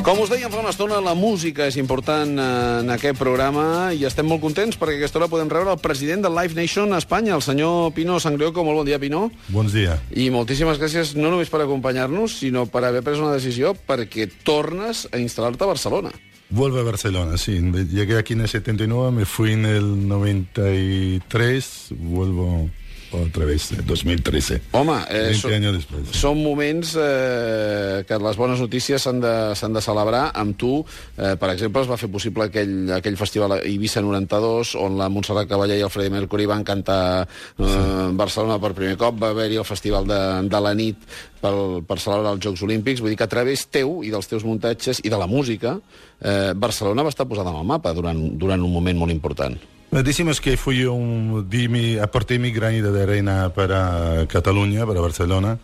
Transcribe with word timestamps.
Com 0.00 0.16
us 0.22 0.30
dèiem 0.32 0.48
fa 0.48 0.62
una 0.62 0.70
estona, 0.72 0.96
la 1.04 1.12
música 1.12 1.66
és 1.68 1.76
important 1.76 2.30
eh, 2.40 2.44
en 2.80 2.88
aquest 2.94 3.18
programa 3.20 3.90
i 3.92 4.06
estem 4.08 4.24
molt 4.24 4.40
contents 4.40 4.78
perquè 4.80 4.96
aquesta 4.96 5.20
hora 5.20 5.28
podem 5.28 5.50
rebre 5.52 5.74
el 5.74 5.82
president 5.82 6.24
del 6.24 6.32
Live 6.38 6.56
Nation 6.56 6.94
a 6.96 7.00
Espanya, 7.02 7.34
el 7.36 7.44
senyor 7.44 7.92
Pino 7.92 8.16
Sangrioco. 8.16 8.64
Molt 8.64 8.80
bon 8.80 8.88
dia, 8.88 8.98
Pino. 8.98 9.26
Buenos 9.52 9.76
días. 9.76 10.00
I 10.16 10.30
moltíssimes 10.32 10.80
gràcies 10.80 11.12
no 11.18 11.28
només 11.28 11.52
per 11.52 11.60
acompanyar-nos, 11.66 12.38
sinó 12.40 12.64
per 12.64 12.86
haver 12.88 13.04
pres 13.04 13.20
una 13.20 13.34
decisió 13.36 13.74
perquè 13.76 14.30
tornes 14.42 15.04
a 15.12 15.20
instal·lar-te 15.20 15.68
a 15.68 15.72
Barcelona. 15.74 16.14
Vuelvo 16.48 16.80
a 16.80 16.88
Barcelona, 16.88 17.36
sí. 17.36 17.60
Llegué 17.60 18.16
aquí 18.16 18.32
en 18.32 18.48
el 18.48 18.48
79, 18.48 19.12
me 19.12 19.28
fui 19.28 19.52
en 19.52 19.66
el 19.66 20.08
93, 20.08 21.92
vuelvo 22.00 22.70
otra 23.12 23.44
vez, 23.44 23.72
en 23.72 23.86
2013. 23.86 24.60
Home, 24.72 24.96
eh, 25.08 25.22
20 25.30 25.40
són, 25.40 25.52
años 25.52 25.76
después. 25.76 26.10
són 26.16 26.42
moments 26.42 26.94
eh, 26.98 28.04
que 28.06 28.18
les 28.18 28.36
bones 28.36 28.60
notícies 28.60 29.02
s'han 29.02 29.20
de, 29.20 29.34
de 29.54 29.82
celebrar. 29.82 30.30
Amb 30.34 30.56
tu, 30.56 30.84
eh, 31.16 31.34
per 31.40 31.50
exemple, 31.54 31.82
es 31.82 31.90
va 31.90 31.98
fer 32.00 32.10
possible 32.10 32.46
aquell, 32.46 32.90
aquell 32.98 33.16
festival 33.16 33.58
Ibiza 33.66 34.02
92, 34.04 34.74
on 34.80 34.98
la 34.98 35.08
Montserrat 35.08 35.48
Cavallà 35.50 35.78
i 35.78 35.84
el 35.86 35.90
Freddie 35.90 36.14
Mercury 36.14 36.46
van 36.50 36.64
cantar 36.64 37.26
eh, 37.26 37.64
sí. 37.64 37.80
Barcelona 38.20 38.60
per 38.62 38.74
primer 38.78 38.96
cop. 39.00 39.18
Va 39.20 39.32
haver-hi 39.34 39.58
el 39.60 39.68
festival 39.68 40.06
de, 40.06 40.20
de 40.50 40.62
la 40.62 40.74
nit 40.74 41.02
pel, 41.40 41.82
per 41.86 41.98
celebrar 41.98 42.36
els 42.36 42.44
Jocs 42.44 42.62
Olímpics. 42.66 43.02
Vull 43.02 43.14
dir 43.14 43.20
que 43.20 43.28
a 43.28 43.32
través 43.32 43.66
teu 43.72 44.00
i 44.06 44.12
dels 44.12 44.30
teus 44.30 44.46
muntatges 44.46 45.02
i 45.04 45.12
de 45.12 45.18
la 45.20 45.28
música, 45.30 45.78
eh, 46.20 46.52
Barcelona 46.54 47.02
va 47.06 47.12
estar 47.12 47.28
posada 47.28 47.50
en 47.50 47.60
el 47.60 47.68
mapa 47.68 47.94
durant, 47.96 48.22
durant 48.38 48.62
un 48.62 48.72
moment 48.72 48.98
molt 49.04 49.14
important. 49.14 49.58
Decimos 49.90 50.40
que 50.40 50.56
fui 50.56 50.84
un, 50.84 51.48
di 51.50 51.68
mi, 51.68 51.98
aporté 51.98 52.38
mi 52.38 52.52
granito 52.52 52.92
de 52.92 53.02
arena 53.02 53.52
para 53.52 54.24
Cataluña, 54.28 54.86
para 54.86 55.00
Barcelona. 55.00 55.58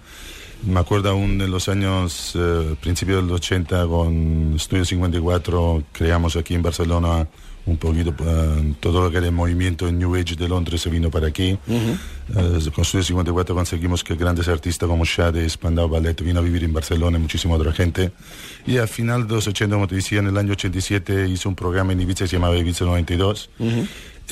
Me 0.64 0.80
acuerdo 0.80 1.10
aún 1.10 1.38
de 1.38 1.46
los 1.46 1.68
años, 1.68 2.32
eh, 2.34 2.74
principios 2.80 3.22
del 3.22 3.30
80, 3.30 3.86
con 3.86 4.54
Estudio 4.56 4.84
54, 4.84 5.84
creamos 5.92 6.34
aquí 6.34 6.54
en 6.54 6.62
Barcelona 6.62 7.28
un 7.66 7.76
poquito 7.78 8.14
eh, 8.24 8.74
todo 8.78 9.02
lo 9.02 9.10
que 9.10 9.18
era 9.18 9.26
el 9.26 9.32
movimiento 9.32 9.90
New 9.90 10.14
Age 10.14 10.36
de 10.36 10.48
Londres 10.48 10.80
se 10.80 10.88
vino 10.88 11.10
para 11.10 11.26
aquí. 11.26 11.58
Eh, 11.68 12.70
con 12.74 12.84
Studio 12.84 13.04
54 13.04 13.54
conseguimos 13.54 14.04
que 14.04 14.14
grandes 14.14 14.48
artistas 14.48 14.88
como 14.88 15.04
Shade, 15.04 15.48
Spandau 15.48 15.88
Ballet 15.88 16.20
vino 16.22 16.38
a 16.38 16.42
vivir 16.42 16.62
en 16.64 16.72
Barcelona 16.72 17.18
y 17.18 17.20
muchísima 17.20 17.54
otra 17.56 17.72
gente. 17.72 18.12
Y 18.66 18.78
al 18.78 18.88
final 18.88 19.26
de 19.26 19.34
los 19.34 19.48
80, 19.48 19.74
como 19.74 19.88
te 19.88 19.96
decía, 19.96 20.20
en 20.20 20.28
el 20.28 20.36
año 20.36 20.52
87 20.52 21.28
hice 21.28 21.48
un 21.48 21.56
programa 21.56 21.92
en 21.92 22.00
Ibiza 22.00 22.24
que 22.24 22.28
se 22.28 22.36
llamaba 22.36 22.56
Ibiza 22.56 22.84
92. 22.84 23.50
Y 23.58 23.88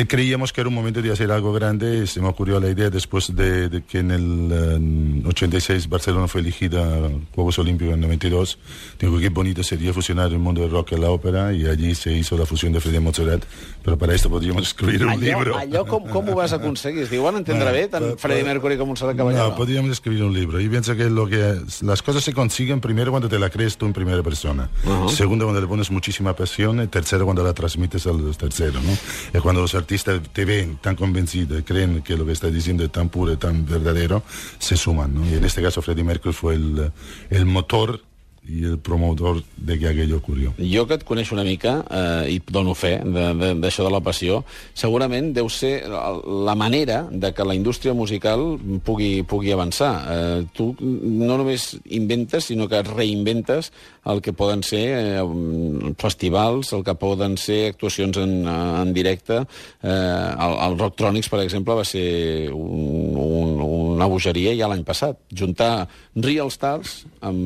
creíamos 0.08 0.52
que 0.52 0.60
era 0.60 0.68
un 0.68 0.74
momento 0.74 1.00
de 1.00 1.12
hacer 1.12 1.30
algo 1.30 1.52
grande 1.52 2.02
y 2.02 2.06
se 2.08 2.20
me 2.20 2.26
ocurrió 2.28 2.58
la 2.58 2.68
idea 2.68 2.90
después 2.90 3.34
de, 3.34 3.68
de 3.68 3.82
que 3.84 3.98
en 4.00 4.10
el 4.10 5.22
eh, 5.22 5.28
86 5.28 5.88
Barcelona 5.88 6.26
fue 6.26 6.40
elegida 6.40 6.82
a 6.82 7.10
Juegos 7.34 7.58
Olímpicos 7.60 7.94
en 7.94 8.00
92. 8.00 8.58
Digo, 8.98 9.18
qué 9.20 9.28
bonito 9.28 9.62
sería 9.62 9.92
fusionar 9.92 10.32
el 10.32 10.38
mundo 10.40 10.62
del 10.62 10.70
rock 10.70 10.92
y 10.92 10.96
la 10.96 11.10
ópera 11.10 11.52
y 11.52 11.66
allí 11.66 11.94
se 11.94 12.12
hizo 12.12 12.36
la 12.36 12.44
fusión 12.46 12.72
de 12.72 12.80
Freddie 12.80 13.00
Mozart. 13.00 13.44
Pero 13.84 13.96
para 13.96 14.14
esto 14.14 14.28
podríamos 14.28 14.66
escribir 14.66 15.04
un 15.04 15.10
allò, 15.10 15.20
libro. 15.20 15.56
allò 15.56 15.84
com, 15.86 16.04
com 16.08 16.28
ho 16.28 16.34
vas 16.34 16.52
aconseguir? 16.52 17.04
Es 17.04 17.10
diu, 17.10 17.22
van 17.22 17.36
entendre 17.36 17.64
Bueno, 17.64 17.78
bé 17.78 17.88
tant 17.88 18.20
pa- 18.20 18.28
Mercury 18.44 18.76
com 18.76 18.88
Montserrat 18.88 19.16
Caballà? 19.16 19.38
No, 19.48 19.54
podríamos 19.54 19.90
escribir 19.92 20.22
un 20.24 20.32
libro. 20.34 20.58
Y 20.60 20.68
pienso 20.68 20.96
que 20.96 21.08
lo 21.08 21.26
que 21.28 21.60
las 21.82 22.02
cosas 22.02 22.24
se 22.24 22.32
consiguen 22.32 22.80
primero 22.80 23.10
cuando 23.10 23.28
te 23.28 23.38
la 23.38 23.48
crees 23.50 23.76
tú 23.76 23.86
en 23.86 23.92
primera 23.92 24.22
persona. 24.22 24.68
Segundo, 25.08 25.44
cuando 25.44 25.60
le 25.60 25.66
pones 25.66 25.90
muchísima 25.90 26.34
pasión. 26.34 26.82
Y 26.82 26.86
tercero, 26.88 27.24
cuando 27.24 27.44
la 27.44 27.52
transmites 27.52 28.06
a 28.06 28.12
los 28.12 28.36
terceros. 28.38 28.82
¿no? 28.82 28.92
Y 29.38 29.40
cuando 29.40 29.60
los 29.60 29.74
artistas 29.84 30.20
te 30.32 30.44
ven 30.44 30.78
tan 30.78 30.96
convencidos 30.96 31.60
y 31.60 31.62
creen 31.62 32.02
que 32.02 32.16
lo 32.16 32.24
que 32.24 32.32
estás 32.32 32.52
diciendo 32.52 32.84
es 32.84 32.90
tan 32.90 33.10
puro 33.10 33.32
y 33.32 33.36
tan 33.36 33.66
verdadero, 33.66 34.22
se 34.58 34.76
suman. 34.76 35.14
en 35.24 35.44
este 35.44 35.62
caso, 35.62 35.82
Freddie 35.82 36.04
Mercury 36.04 36.34
fue 36.34 36.54
el 36.54 37.46
motor 37.46 38.00
y 38.46 38.64
el 38.64 38.78
promotor 38.78 39.42
de 39.56 39.78
que 39.78 39.88
aquello 39.88 40.18
ocurrió. 40.18 40.52
Jo 40.58 40.86
que 40.86 40.94
et 40.94 41.04
coneixo 41.04 41.34
una 41.34 41.44
mica, 41.44 41.84
eh, 41.90 42.32
i 42.36 42.42
dono 42.46 42.74
fe 42.74 42.98
de- 43.02 43.32
de- 43.34 43.54
d'això 43.54 43.84
de, 43.84 43.90
la 43.90 44.00
passió, 44.00 44.44
segurament 44.74 45.32
deu 45.32 45.48
ser 45.48 45.88
la 45.88 46.54
manera 46.54 47.08
de 47.10 47.32
que 47.32 47.42
la 47.44 47.54
indústria 47.54 47.94
musical 47.94 48.58
pugui, 48.84 49.22
pugui 49.22 49.50
avançar. 49.52 49.92
Eh, 50.10 50.44
tu 50.52 50.74
no 50.80 51.38
només 51.38 51.78
inventes, 51.88 52.44
sinó 52.44 52.68
que 52.68 52.82
reinventes 52.82 53.72
el 54.04 54.20
que 54.20 54.34
poden 54.34 54.62
ser 54.62 54.88
eh, 55.22 55.94
festivals, 55.98 56.72
el 56.72 56.84
que 56.84 56.94
poden 56.94 57.36
ser 57.38 57.70
actuacions 57.72 58.16
en, 58.18 58.46
en 58.46 58.92
directe. 58.92 59.38
Eh, 59.82 59.88
el, 59.88 60.72
el 60.72 60.78
Rocktronics, 60.78 61.28
per 61.32 61.40
exemple, 61.40 61.74
va 61.74 61.84
ser 61.84 62.52
un, 62.52 63.16
un, 63.16 63.60
una 64.04 64.12
bogeria 64.12 64.52
ja 64.56 64.68
l'any 64.68 64.84
passat. 64.84 65.16
Juntar 65.32 65.88
Real 66.14 66.48
Stars 66.52 67.06
amb 67.20 67.38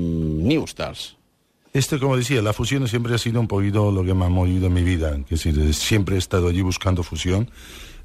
New 0.42 0.64
Stars. 0.66 1.14
Esto, 1.72 2.00
como 2.00 2.16
decía, 2.16 2.40
la 2.42 2.52
fusión 2.52 2.88
siempre 2.88 3.14
ha 3.14 3.18
sido 3.18 3.38
un 3.40 3.46
poquito 3.46 3.92
lo 3.92 4.02
que 4.02 4.14
me 4.14 4.24
ha 4.24 4.28
movido 4.28 4.66
en 4.66 4.72
mi 4.72 4.82
vida. 4.82 5.14
Es 5.30 5.44
decir, 5.44 5.74
siempre 5.74 6.16
he 6.16 6.18
estado 6.18 6.48
allí 6.48 6.62
buscando 6.62 7.02
fusión. 7.02 7.50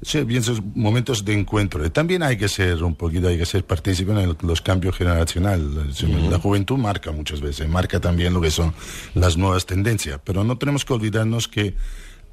Sí, 0.02 0.22
pienso 0.24 0.54
momentos 0.74 1.24
de 1.24 1.32
encuentro. 1.32 1.90
También 1.90 2.22
hay 2.22 2.36
que 2.36 2.46
ser 2.46 2.84
un 2.84 2.94
poquito, 2.94 3.26
hay 3.28 3.38
que 3.38 3.46
ser 3.46 3.64
partícipe 3.64 4.12
en 4.12 4.18
el- 4.18 4.36
los 4.42 4.60
cambios 4.60 4.94
generacionales. 4.96 6.02
La 6.30 6.38
juventud 6.38 6.76
marca 6.76 7.10
muchas 7.10 7.40
veces, 7.40 7.66
marca 7.68 7.98
también 8.00 8.34
lo 8.34 8.40
que 8.40 8.50
son 8.50 8.74
las 9.14 9.36
nuevas 9.38 9.64
tendencias. 9.64 10.20
Pero 10.22 10.44
no 10.44 10.58
tenemos 10.58 10.84
que 10.84 10.92
olvidarnos 10.92 11.48
que 11.48 11.74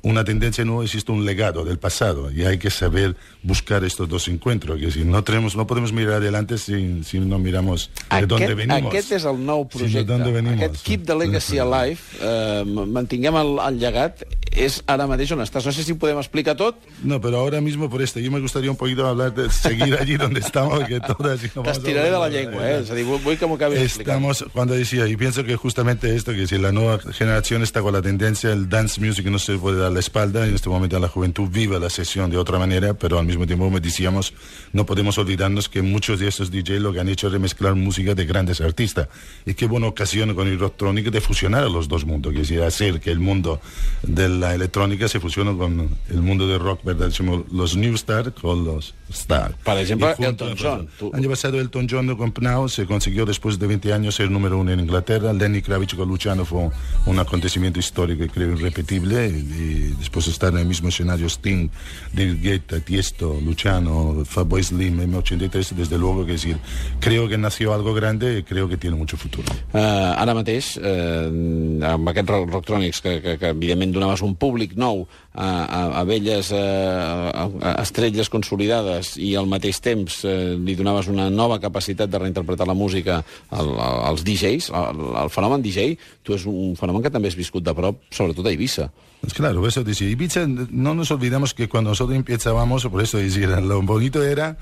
una 0.04 0.24
tendencia 0.24 0.66
nueva 0.66 0.84
existe 0.84 1.12
un 1.12 1.26
legado 1.26 1.64
del 1.64 1.78
pasado 1.78 2.32
y 2.32 2.44
hay 2.44 2.58
que 2.58 2.70
saber 2.70 3.16
buscar 3.44 3.84
estos 3.84 4.10
dos 4.10 4.28
encuentros. 4.28 4.80
Que 4.80 4.92
si 4.92 5.04
no 5.04 5.24
tenemos, 5.24 5.56
no 5.56 5.68
podemos 5.68 5.94
mirar 5.94 6.16
adelante 6.16 6.58
si, 6.58 7.04
si 7.04 7.20
no 7.20 7.38
miramos 7.40 7.92
de 8.10 8.26
dónde 8.26 8.54
venimos. 8.56 8.92
Aquest 8.92 9.12
és 9.20 9.26
el 9.26 9.38
nou 9.46 9.68
projecte. 9.70 10.02
de 10.02 10.10
dónde 10.10 10.32
venimos. 10.32 10.62
Aquest 10.62 10.84
Keep 10.86 11.06
the 11.06 11.16
Legacy 11.16 11.60
Alive, 11.60 12.02
eh, 12.22 12.64
mantinguem 12.66 13.38
el, 13.38 13.58
el 13.68 13.80
llegat, 13.80 14.26
és 14.52 14.82
ara 14.88 15.08
mateix 15.08 15.32
on 15.32 15.42
estàs. 15.44 15.66
No 15.66 15.72
sé 15.72 15.84
si 15.84 15.94
ho 15.96 15.98
podem 16.00 16.20
explicar 16.20 16.56
tot. 16.60 16.76
No, 17.04 17.22
pero 17.22 17.40
ahora 17.40 17.62
mismo 17.62 17.90
por 17.90 18.02
esto, 18.02 18.20
yo 18.20 18.32
me 18.32 18.40
gustaría 18.40 18.70
un 18.70 18.78
poquito 18.78 19.08
hablar 19.08 19.34
de 19.34 19.50
seguir 19.50 19.96
allí 19.96 20.18
donde 20.18 20.42
estamos, 20.42 20.84
que 20.86 21.00
todas... 21.00 21.40
T'estiraré 21.42 22.12
de 22.12 22.20
la 22.20 22.30
llengua, 22.30 22.70
eh? 22.70 22.80
És 22.82 22.92
a 22.92 22.96
dir, 22.96 23.06
vull, 23.08 23.22
vull 23.24 23.38
que 23.40 23.48
m'ho 23.48 23.56
acabis 23.56 23.80
d'explicar. 23.80 24.16
Estamos, 24.16 24.46
cuando 24.54 24.74
decía, 24.74 25.08
y 25.08 25.16
pienso 25.16 25.44
que 25.44 25.56
justamente 25.56 26.16
esto, 26.16 26.34
que 26.34 26.48
si 26.48 26.58
la 26.58 26.72
nueva 26.72 27.00
generación 27.00 27.64
está 27.64 27.82
con 27.82 27.94
la 27.94 28.02
tendencia, 28.02 28.52
el 28.52 28.68
dance 28.70 29.00
music 29.00 29.26
no 29.28 29.40
se 29.40 29.58
puede 29.58 29.80
dar 29.80 29.92
la 29.92 30.00
espalda, 30.00 30.46
en 30.48 30.56
este 30.56 30.70
momento 30.70 31.00
la 31.00 31.08
juventud 31.08 31.50
vive 31.50 31.80
la 31.80 31.90
sesión 31.90 32.30
de 32.30 32.38
otra 32.38 32.60
manera, 32.60 32.94
pero 32.94 33.20
al 33.20 33.26
mismo 33.26 33.46
tiempo, 33.46 33.66
como 33.66 33.80
decíamos, 33.80 34.34
no 34.74 34.86
podemos 34.86 35.18
olvidarnos 35.18 35.70
que 35.70 35.82
muchos 35.82 36.20
de 36.20 36.28
estos 36.28 36.52
DJs 36.52 36.82
lo 36.82 36.94
que 36.94 37.00
han 37.00 37.10
hecho 37.10 37.28
es 37.28 37.34
remezclar 37.34 37.76
música 37.76 38.16
de 38.16 38.26
grandes 38.26 38.62
artistas. 38.62 39.08
Y 39.46 39.54
qué 39.54 39.66
buena 39.66 39.88
ocasión 39.88 40.34
con 40.36 40.48
el 40.48 40.54
electrónica 40.56 41.10
de 41.10 41.22
fusionar 41.22 41.64
a 41.64 41.70
los 41.70 41.88
dos 41.88 42.06
mundos, 42.06 42.34
que 42.34 42.42
es 42.42 42.50
decir, 42.50 42.64
hacer 42.64 43.00
que 43.00 43.12
el 43.12 43.20
mundo 43.20 43.62
de 44.04 44.41
la 44.42 44.56
electrónica 44.56 45.08
se 45.08 45.20
fusione 45.20 45.56
con 45.58 45.72
el 46.10 46.22
mundo 46.22 46.48
del 46.48 46.60
rock, 46.60 46.84
¿verdad? 46.84 47.08
Decimos, 47.08 47.44
los 47.52 47.76
new 47.78 47.94
stars 47.96 48.32
con 48.42 48.66
los 48.66 48.94
exemple, 49.82 50.08
Y 50.18 50.24
junto- 50.24 50.46
Elton 50.48 50.56
John. 50.62 50.88
Tu- 50.98 51.12
Año 51.14 51.30
pasado 51.30 51.60
Elton 51.60 51.88
John 51.90 52.16
con 52.18 52.32
Pnau 52.32 52.68
se 52.68 52.86
consiguió 52.86 53.26
después 53.26 53.60
de 53.60 53.68
20 53.68 53.94
años 53.94 54.16
ser 54.16 54.32
número 54.32 54.58
uno 54.58 54.72
en 54.72 54.80
Inglaterra. 54.80 55.32
Lenny 55.34 55.62
Kravitz 55.62 55.94
con 55.96 56.08
Luciano 56.10 56.44
fue 56.46 56.70
un 57.06 57.20
acontecimiento 57.20 57.80
histórico 57.80 58.24
y 58.24 58.30
creo 58.30 58.52
irrepetible. 58.54 59.28
Y 59.28 59.94
después 60.00 60.28
estar 60.28 60.52
en 60.54 60.60
el 60.60 60.66
mismo 60.66 60.90
escenario 60.90 61.28
Sting, 61.28 61.70
David 62.14 62.42
Guetta, 62.42 62.80
Tiesto, 62.80 63.40
Luciano, 63.46 64.24
Fatboy 64.26 64.64
Slim, 64.64 65.00
M83, 65.02 65.72
desde 65.76 65.98
luego 65.98 66.26
que 66.26 66.34
decir, 66.34 66.58
creo 67.00 67.28
que 67.30 67.38
nació 67.38 67.74
algo 67.74 67.94
grande 67.94 68.40
y 68.40 68.44
creo 68.44 68.68
que 68.68 68.78
tiene 68.78 68.96
mucho 68.96 69.18
futuro. 69.18 69.48
Uh, 69.74 69.78
ara 70.18 70.34
mateix, 70.34 70.78
uh, 70.78 71.84
amb 71.86 72.10
aquest 72.10 72.30
rock, 72.30 72.50
Rocktronics, 72.52 73.02
que, 73.02 73.22
que, 73.22 73.38
que 73.38 73.50
evidentment 73.52 73.94
donaves 73.94 74.22
un 74.22 74.31
públic 74.40 74.76
nou 74.80 75.06
a, 75.34 75.46
a, 75.46 75.82
a 76.02 76.04
velles 76.08 76.52
uh, 76.56 76.60
a, 77.32 77.46
a 77.72 77.74
estrelles 77.84 78.32
consolidades 78.32 79.14
i 79.18 79.34
al 79.40 79.50
mateix 79.52 79.80
temps 79.84 80.22
uh, 80.26 80.56
li 80.60 80.76
donaves 80.80 81.12
una 81.12 81.30
nova 81.30 81.60
capacitat 81.64 82.12
de 82.12 82.20
reinterpretar 82.20 82.68
la 82.68 82.78
música 82.78 83.22
al, 83.50 83.72
al, 83.76 84.02
als 84.12 84.26
DJs, 84.28 84.72
el, 84.72 85.06
el 85.24 85.32
fenomen 85.34 85.64
DJ, 85.64 85.96
tu 86.24 86.36
és 86.38 86.46
un 86.50 86.76
fenomen 86.80 87.06
que 87.06 87.14
també 87.14 87.32
has 87.32 87.40
viscut 87.40 87.66
de 87.66 87.76
prop, 87.78 88.04
sobretot 88.12 88.48
a 88.48 88.54
Eivissa. 88.54 88.92
Pues 89.22 89.36
claro, 89.36 89.68
eso 89.68 89.84
decía. 89.84 90.10
Ibiza, 90.10 90.48
no 90.48 90.96
nos 90.96 91.12
olvidamos 91.12 91.54
que 91.54 91.70
cuando 91.70 91.92
nosotros 91.92 92.18
empezábamos, 92.18 92.88
por 92.88 93.04
eso 93.04 93.20
decir, 93.20 93.50
lo 93.50 93.82
bonito 93.84 94.24
era 94.24 94.58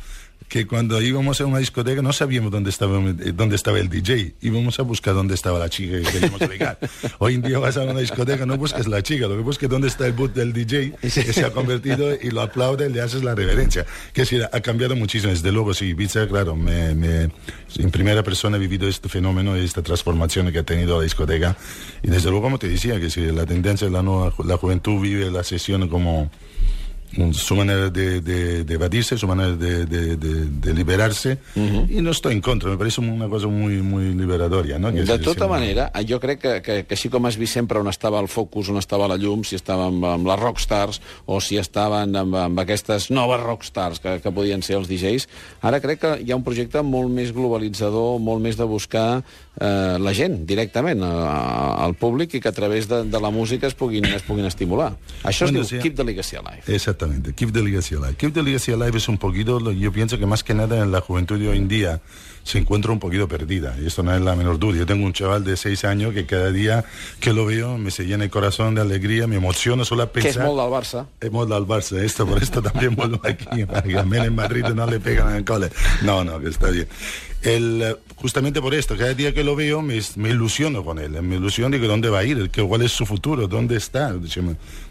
que 0.48 0.66
cuando 0.66 1.00
íbamos 1.00 1.40
a 1.42 1.46
una 1.46 1.60
discoteca 1.60 2.02
no 2.02 2.12
sabíamos 2.12 2.52
dónde 2.52 2.72
estaba, 2.72 2.98
eh, 3.00 3.34
dónde 3.36 3.56
estaba 3.56 3.78
el 3.80 3.88
DJ, 3.88 4.34
íbamos 4.42 4.80
a 4.80 4.84
buscar 4.84 5.14
dónde 5.14 5.36
estaba 5.36 5.60
la 5.60 5.70
chica 5.70 5.98
que 5.98 6.04
queríamos 6.12 6.42
ligar. 6.50 6.80
Hoy 7.20 7.36
en 7.36 7.44
día 7.44 7.60
vas 7.60 7.78
a 7.78 7.84
una 7.84 8.00
discoteca, 8.00 8.48
no 8.48 8.58
buscas 8.58 8.88
la 8.88 9.04
chica, 9.04 9.28
lo 9.28 9.36
que 9.36 9.44
buscas 9.44 9.70
dónde 9.70 9.88
está 9.90 10.08
el 10.08 10.14
boot 10.14 10.34
del 10.34 10.52
DJ, 10.52 10.94
que 11.02 11.10
se 11.12 11.46
ha 11.46 11.52
convertido 11.52 12.16
y 12.20 12.32
lo 12.32 12.42
aplaude 12.42 12.90
y 12.90 12.94
le 12.94 13.02
haces 13.02 13.24
la 13.24 13.36
reverencia. 13.36 13.86
Que 14.14 14.26
sí, 14.26 14.40
ha 14.42 14.62
cambiado 14.62 14.96
muchísimo, 14.96 15.32
desde 15.32 15.52
luego, 15.52 15.74
sí, 15.76 15.86
Ibiza, 15.90 16.28
claro, 16.28 16.56
me, 16.56 16.96
me- 16.96 17.30
en 17.78 17.92
primera 17.92 18.24
persona 18.24 18.58
he 18.58 18.60
vivido 18.60 18.88
este 18.88 19.08
fenómeno 19.08 19.56
y 19.56 19.64
esta 19.64 19.84
transformación 19.84 20.52
que 20.52 20.60
ha 20.60 20.64
tenido 20.64 20.98
la 20.98 21.04
discoteca. 21.04 21.56
Y 22.02 22.08
desde 22.10 22.30
luego, 22.32 22.42
como 22.46 22.58
te 22.58 22.68
decía, 22.70 23.00
que 23.00 23.12
si 23.12 23.22
la 23.32 23.46
tendencia 23.46 23.86
de 23.86 23.94
la 23.94 24.02
nueva, 24.02 24.34
la 24.44 24.58
juventud 24.58 25.00
vive 25.00 25.30
la 25.30 25.44
sesión 25.44 25.88
como 25.90 26.32
su 27.34 27.56
manera 27.56 27.90
de, 27.90 28.22
de, 28.22 28.64
de 28.64 28.74
evadirse, 28.74 29.18
su 29.18 29.28
manera 29.28 29.56
de, 29.56 29.86
de, 29.86 30.16
de 30.16 30.74
liberarse, 30.74 31.40
uh 31.56 31.60
-huh. 31.60 31.90
y 31.90 32.02
no 32.02 32.12
estoy 32.12 32.34
en 32.34 32.42
contra, 32.42 32.70
me 32.70 32.78
parece 32.78 33.02
una 33.02 33.28
cosa 33.28 33.48
muy, 33.48 33.82
muy 33.82 34.14
liberadora. 34.14 34.78
No? 34.80 34.92
Que 34.92 35.04
de 35.04 35.20
tota 35.20 35.48
manera, 35.48 35.92
jo 36.08 36.20
crec 36.20 36.40
que, 36.40 36.62
que, 36.62 36.86
que 36.86 36.94
així 36.94 37.10
com 37.10 37.26
has 37.26 37.38
vist 37.38 37.54
sempre 37.54 37.80
on 37.80 37.88
estava 37.88 38.20
el 38.20 38.28
focus, 38.28 38.70
on 38.70 38.78
estava 38.78 39.08
la 39.08 39.18
llum, 39.18 39.44
si 39.44 39.56
estava 39.56 39.88
amb, 39.88 40.04
amb 40.06 40.28
les 40.28 40.40
rockstars 40.40 41.02
o 41.26 41.40
si 41.42 41.58
estaven 41.58 42.16
amb, 42.16 42.36
amb 42.36 42.60
aquestes 42.60 43.10
noves 43.10 43.42
rockstars 43.42 44.00
que, 44.00 44.20
que 44.22 44.32
podien 44.32 44.62
ser 44.62 44.78
els 44.78 44.88
DJs, 44.88 45.28
ara 45.62 45.80
crec 45.80 46.00
que 46.00 46.12
hi 46.24 46.32
ha 46.32 46.36
un 46.36 46.44
projecte 46.44 46.82
molt 46.84 47.10
més 47.10 47.34
globalitzador, 47.34 48.20
molt 48.20 48.42
més 48.42 48.58
de 48.58 48.66
buscar 48.66 49.24
eh, 49.60 49.98
la 50.00 50.14
gent 50.14 50.46
directament, 50.48 51.04
al 51.04 51.96
públic, 52.00 52.36
i 52.36 52.42
que 52.42 52.50
a 52.50 52.56
través 52.56 52.88
de, 52.88 53.04
de 53.04 53.20
la 53.20 53.30
música 53.30 53.68
es 53.68 53.76
puguin, 53.76 54.06
es 54.06 54.24
puguin 54.24 54.46
estimular. 54.46 54.94
Això 55.24 55.46
bueno, 55.46 55.62
es 55.62 55.70
diu 55.70 55.80
sí. 55.80 55.84
Keep 55.84 55.98
the 56.00 56.08
Legacy 56.08 56.40
Alive. 56.40 56.64
Exactamente, 57.00 57.34
Keep 57.34 57.54
the 57.54 57.64
Legacy 57.64 57.96
Alive. 57.96 58.16
Keep 58.16 58.34
the 58.34 58.44
Legacy 58.44 58.74
Alive 58.74 58.98
es 58.98 59.08
un 59.08 59.18
poquito, 59.18 59.72
yo 59.72 59.92
pienso 59.94 60.20
que 60.20 60.26
más 60.26 60.44
que 60.44 60.54
nada 60.54 60.84
en 60.84 60.92
la 60.92 61.00
juventud 61.00 61.40
de 61.40 61.48
hoy 61.48 61.58
en 61.58 61.70
día 61.70 62.02
se 62.44 62.58
encuentra 62.58 62.92
un 62.92 63.00
poquito 63.00 63.26
perdida, 63.26 63.74
y 63.82 63.88
esto 63.88 64.04
no 64.04 64.14
es 64.14 64.22
la 64.22 64.36
menor 64.36 64.60
duda. 64.60 64.80
Yo 64.80 64.86
tengo 64.86 65.06
un 65.06 65.14
chaval 65.14 65.46
de 65.46 65.56
seis 65.56 65.86
años 65.86 66.14
que 66.14 66.26
cada 66.26 66.52
día 66.52 66.84
que 67.22 67.32
lo 67.32 67.46
veo 67.46 67.78
me 67.78 67.90
se 67.90 68.04
llena 68.06 68.26
el 68.26 68.30
corazón 68.30 68.76
de 68.76 68.82
alegría, 68.82 69.28
me 69.28 69.38
emociona 69.38 69.86
solo 69.86 70.04
a 70.04 70.12
pensar... 70.12 70.34
Que 70.34 70.40
es 70.40 70.46
molt 70.46 70.60
del 70.60 70.70
Barça. 70.70 71.06
Es 71.22 71.32
molt 71.32 71.50
del 71.50 71.66
Barça, 71.66 72.04
esto, 72.04 72.28
por 72.28 72.44
esto 72.44 72.62
también 72.62 72.96
vuelvo 72.96 73.22
aquí, 73.24 73.66
para 73.66 73.82
que 73.82 73.94
también 73.94 74.26
en 74.26 74.36
Madrid 74.36 74.66
no 74.76 74.86
le 74.86 75.00
pegan 75.00 75.30
en 75.30 75.36
el 75.38 75.46
cole. 75.46 75.70
No, 76.02 76.26
no, 76.26 76.38
que 76.40 76.50
está 76.50 76.70
bien. 76.70 76.88
El, 77.42 77.98
justamente 78.16 78.62
por 78.62 78.74
esto, 78.74 78.98
cada 78.98 79.14
día 79.14 79.34
que 79.34 79.44
lo 79.44 79.56
veo 79.56 79.82
me, 79.82 80.00
me 80.18 80.30
ilusiono 80.30 80.84
con 80.84 81.00
él, 81.00 81.22
me 81.22 81.38
ilusiono 81.38 81.78
de 81.78 81.88
dónde 81.88 82.10
va 82.10 82.20
a 82.20 82.24
ir, 82.26 82.50
que, 82.50 82.62
cuál 82.62 82.82
es 82.82 82.92
su 82.92 83.06
futuro, 83.06 83.48
dónde 83.48 83.78
está. 83.78 84.14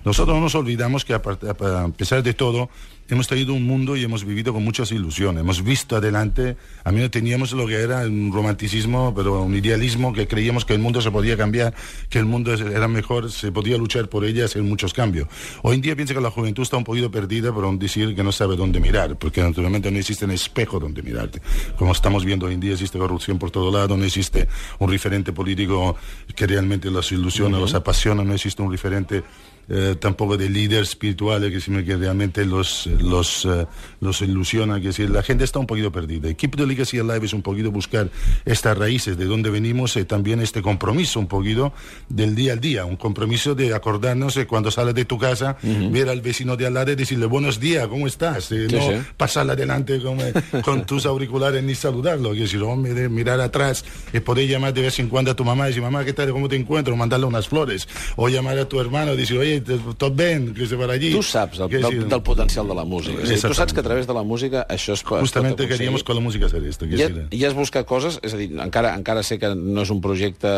Nosotros 0.05 0.35
no 0.35 0.41
nos 0.41 0.55
olvidamos 0.55 1.05
que 1.05 1.13
a, 1.13 1.17
a 1.17 1.89
pesar 1.89 2.23
de 2.23 2.33
todo, 2.33 2.71
hemos 3.09 3.27
tenido 3.27 3.55
un 3.55 3.65
mundo 3.65 3.97
y 3.97 4.05
hemos 4.05 4.25
vivido 4.25 4.53
con 4.53 4.63
muchas 4.63 4.93
ilusiones. 4.93 5.41
Hemos 5.41 5.63
visto 5.63 5.97
adelante, 5.97 6.57
a 6.85 6.93
mí 6.93 7.01
no 7.01 7.11
teníamos 7.11 7.53
lo 7.53 7.67
que 7.67 7.75
era 7.75 8.01
un 8.01 8.33
romanticismo, 8.33 9.15
pero 9.15 9.43
un 9.43 9.55
idealismo 9.55 10.13
que 10.13 10.29
creíamos 10.29 10.65
que 10.65 10.75
el 10.75 10.79
mundo 10.79 11.01
se 11.01 11.11
podía 11.11 11.37
cambiar, 11.37 11.75
que 12.11 12.19
el 12.19 12.27
mundo 12.27 12.53
era 12.53 12.87
mejor, 12.87 13.31
se 13.33 13.51
podía 13.51 13.79
luchar 13.79 14.09
por 14.09 14.25
ella, 14.25 14.45
hacer 14.45 14.63
muchos 14.63 14.93
cambios. 14.93 15.29
Hoy 15.63 15.77
en 15.77 15.81
día 15.81 15.97
pienso 15.97 16.15
que 16.15 16.21
la 16.21 16.31
juventud 16.31 16.63
está 16.63 16.77
un 16.77 16.85
poquito 16.85 17.11
perdida 17.11 17.53
por 17.53 17.79
decir 17.79 18.15
que 18.15 18.23
no 18.23 18.33
sabe 18.33 18.57
dónde 18.57 18.79
mirar, 18.79 19.19
porque 19.19 19.43
naturalmente 19.43 19.91
no 19.91 19.99
existe 19.99 20.25
un 20.27 20.33
espejo 20.33 20.79
donde 20.79 21.03
mirarte. 21.03 21.41
Como 21.79 21.93
estamos 21.93 22.25
viendo 22.25 22.38
hoy 22.47 22.55
en 22.55 22.61
día, 22.61 22.73
existe 22.73 22.99
corrupción 22.99 23.39
por 23.39 23.51
todo 23.51 23.71
lado, 23.71 23.97
no 23.97 24.05
existe 24.05 24.49
un 24.79 24.91
referente 24.91 25.33
político 25.33 25.97
que 26.35 26.47
realmente 26.47 26.91
los 26.91 27.11
ilusiona, 27.13 27.57
uh 27.57 27.61
-huh. 27.61 27.63
los 27.63 27.75
apasiona, 27.75 28.25
no 28.25 28.35
existe 28.35 28.63
un 28.63 28.71
referente 28.71 29.23
eh, 29.69 29.97
tampoco 29.99 30.37
de 30.37 30.49
líder 30.49 30.83
espiritual 30.83 31.43
que, 31.51 31.85
que 31.85 31.97
realmente 31.97 32.45
los, 32.45 32.87
los, 32.87 33.45
uh, 33.45 33.67
los 34.01 34.21
ilusiona. 34.23 34.81
Que 34.81 34.89
decir, 34.89 35.11
la 35.11 35.23
gente 35.23 35.45
está 35.45 35.59
un 35.59 35.67
poquito 35.67 35.93
perdida. 35.93 36.33
Keep 36.33 36.57
the 36.57 36.67
Legacy 36.67 36.99
Alive 36.99 37.27
es 37.27 37.33
un 37.33 37.43
poquito 37.43 37.71
buscar 37.71 38.11
estas 38.45 38.77
raíces 38.77 39.17
de 39.17 39.25
dónde 39.25 39.51
venimos 39.51 39.99
también 40.07 40.41
este 40.41 40.63
compromiso 40.63 41.21
un 41.21 41.27
poquito 41.27 41.73
del 42.09 42.35
día 42.35 42.53
al 42.53 42.61
día. 42.61 42.85
Un 42.85 42.97
compromiso 42.97 43.55
de 43.55 43.75
acordarnos 43.75 44.35
de 44.35 44.47
cuando 44.47 44.71
sales 44.71 44.95
de 44.95 45.05
tu 45.05 45.19
casa, 45.19 45.57
uh 45.63 45.67
-huh. 45.67 45.93
ver 45.93 46.09
al 46.09 46.21
vecino 46.21 46.57
de 46.57 46.67
al 46.67 46.75
lado 46.75 46.93
y 46.93 46.95
decirle 46.97 47.27
buenos 47.27 47.61
días, 47.61 47.87
¿cómo 47.89 48.07
estás? 48.07 48.51
Eh, 48.53 48.69
no 48.71 48.81
sí. 48.81 49.07
pasar 49.17 49.51
adelante 49.51 50.01
con, 50.01 50.21
eh, 50.21 50.33
con 50.65 50.87
tus 50.87 51.07
auriculares 51.07 51.63
ni 51.63 51.75
saludarlo. 51.75 52.33
Que 52.33 52.41
decir, 52.41 52.63
hombre, 52.63 52.95
de 52.95 53.09
mirar 53.09 53.41
atrás 53.41 53.85
y 54.13 54.21
poder 54.21 54.49
llamar 54.49 54.73
de 54.73 54.83
vez 54.83 54.99
en 54.99 55.09
cuando 55.09 55.31
a 55.31 55.35
tu 55.35 55.45
mamá 55.45 55.65
y 55.67 55.69
decir, 55.69 55.83
mamá, 55.83 56.05
¿qué 56.05 56.13
tal? 56.13 56.31
¿Cómo 56.31 56.49
te 56.49 56.57
encuentro? 56.57 56.97
Mandarle 56.97 57.27
unas 57.27 57.49
flores. 57.49 57.89
O 58.17 58.29
llamar 58.29 58.59
a 58.59 58.69
tu 58.69 58.81
hermano 58.81 59.15
y 59.15 59.17
decir, 59.17 59.39
oye, 59.39 59.58
tot 59.63 60.15
ben, 60.17 60.53
que 60.55 60.67
se 60.67 60.77
per 60.77 60.91
allí. 60.91 61.11
Tu 61.15 61.23
saps 61.23 61.61
el, 61.61 61.69
Que 61.69 61.79
del, 61.79 62.03
sí. 62.03 62.09
del 62.09 62.23
potencial 62.23 62.69
de 62.69 62.75
la 62.75 62.85
música. 62.85 63.23
És 63.23 63.29
dir, 63.31 63.41
tu 63.43 63.55
saps 63.55 63.73
que 63.73 63.81
a 63.81 63.87
través 63.87 64.07
de 64.07 64.15
la 64.15 64.23
música 64.23 64.67
això 64.69 64.95
es, 64.97 65.03
pot- 65.03 65.23
es 65.23 65.33
pot 65.33 65.65
queríamos 65.69 66.05
con 66.05 66.17
la 66.17 66.23
música 66.23 66.47
hacer 66.47 66.65
esto. 66.65 66.87
Que 66.87 66.95
I, 66.97 67.07
sí, 67.07 67.39
I 67.39 67.45
has 67.45 67.55
buscat 67.55 67.87
coses, 67.87 68.19
és 68.23 68.35
a 68.35 68.37
dir, 68.41 68.51
encara, 68.61 68.95
encara 68.97 69.23
sé 69.23 69.39
que 69.39 69.55
no 69.55 69.83
és 69.83 69.91
un 69.91 70.01
projecte 70.01 70.49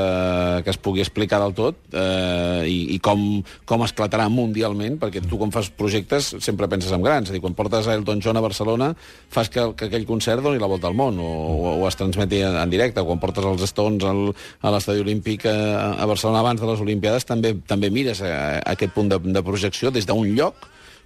que 0.64 0.70
es 0.70 0.78
pugui 0.78 1.00
explicar 1.02 1.40
del 1.42 1.54
tot 1.54 1.76
eh, 1.92 2.64
i, 2.68 2.94
i 2.94 2.98
com, 3.02 3.42
com 3.68 3.84
esclatarà 3.86 4.28
mundialment, 4.32 4.98
perquè 5.00 5.22
tu 5.26 5.38
quan 5.40 5.52
fas 5.54 5.70
projectes 5.70 6.32
sempre 6.40 6.68
penses 6.70 6.92
en 6.92 7.02
grans, 7.04 7.28
és 7.28 7.34
a 7.34 7.36
dir, 7.36 7.42
quan 7.44 7.54
portes 7.58 7.86
a 7.88 7.94
Elton 7.98 8.20
John 8.24 8.36
a 8.38 8.44
Barcelona 8.44 8.92
fas 9.30 9.50
que, 9.52 9.62
que 9.76 9.88
aquell 9.90 10.06
concert 10.08 10.42
doni 10.44 10.60
la 10.60 10.68
volta 10.70 10.88
al 10.90 10.94
món 10.98 11.18
o, 11.22 11.26
o, 11.26 11.74
o 11.80 11.88
es 11.88 11.96
transmeti 11.98 12.40
en, 12.46 12.56
en 12.60 12.70
directe, 12.72 13.02
quan 13.06 13.20
portes 13.22 13.44
els 13.46 13.62
Stones 13.70 14.04
al, 14.08 14.30
a 14.62 14.72
l'estadi 14.74 15.02
olímpic 15.04 15.46
a, 15.50 15.94
a 16.00 16.06
Barcelona 16.10 16.40
abans 16.42 16.60
de 16.60 16.68
les 16.70 16.80
Olimpiades 16.82 17.26
també, 17.28 17.54
també 17.66 17.90
mires 17.92 18.22
a, 18.24 18.30
a 18.58 18.74
aquest 18.74 18.89
punt 18.94 19.08
de, 19.12 19.18
de 19.18 19.42
projecció 19.42 19.90
des 19.90 20.06
d'un 20.06 20.26
lloc 20.36 20.54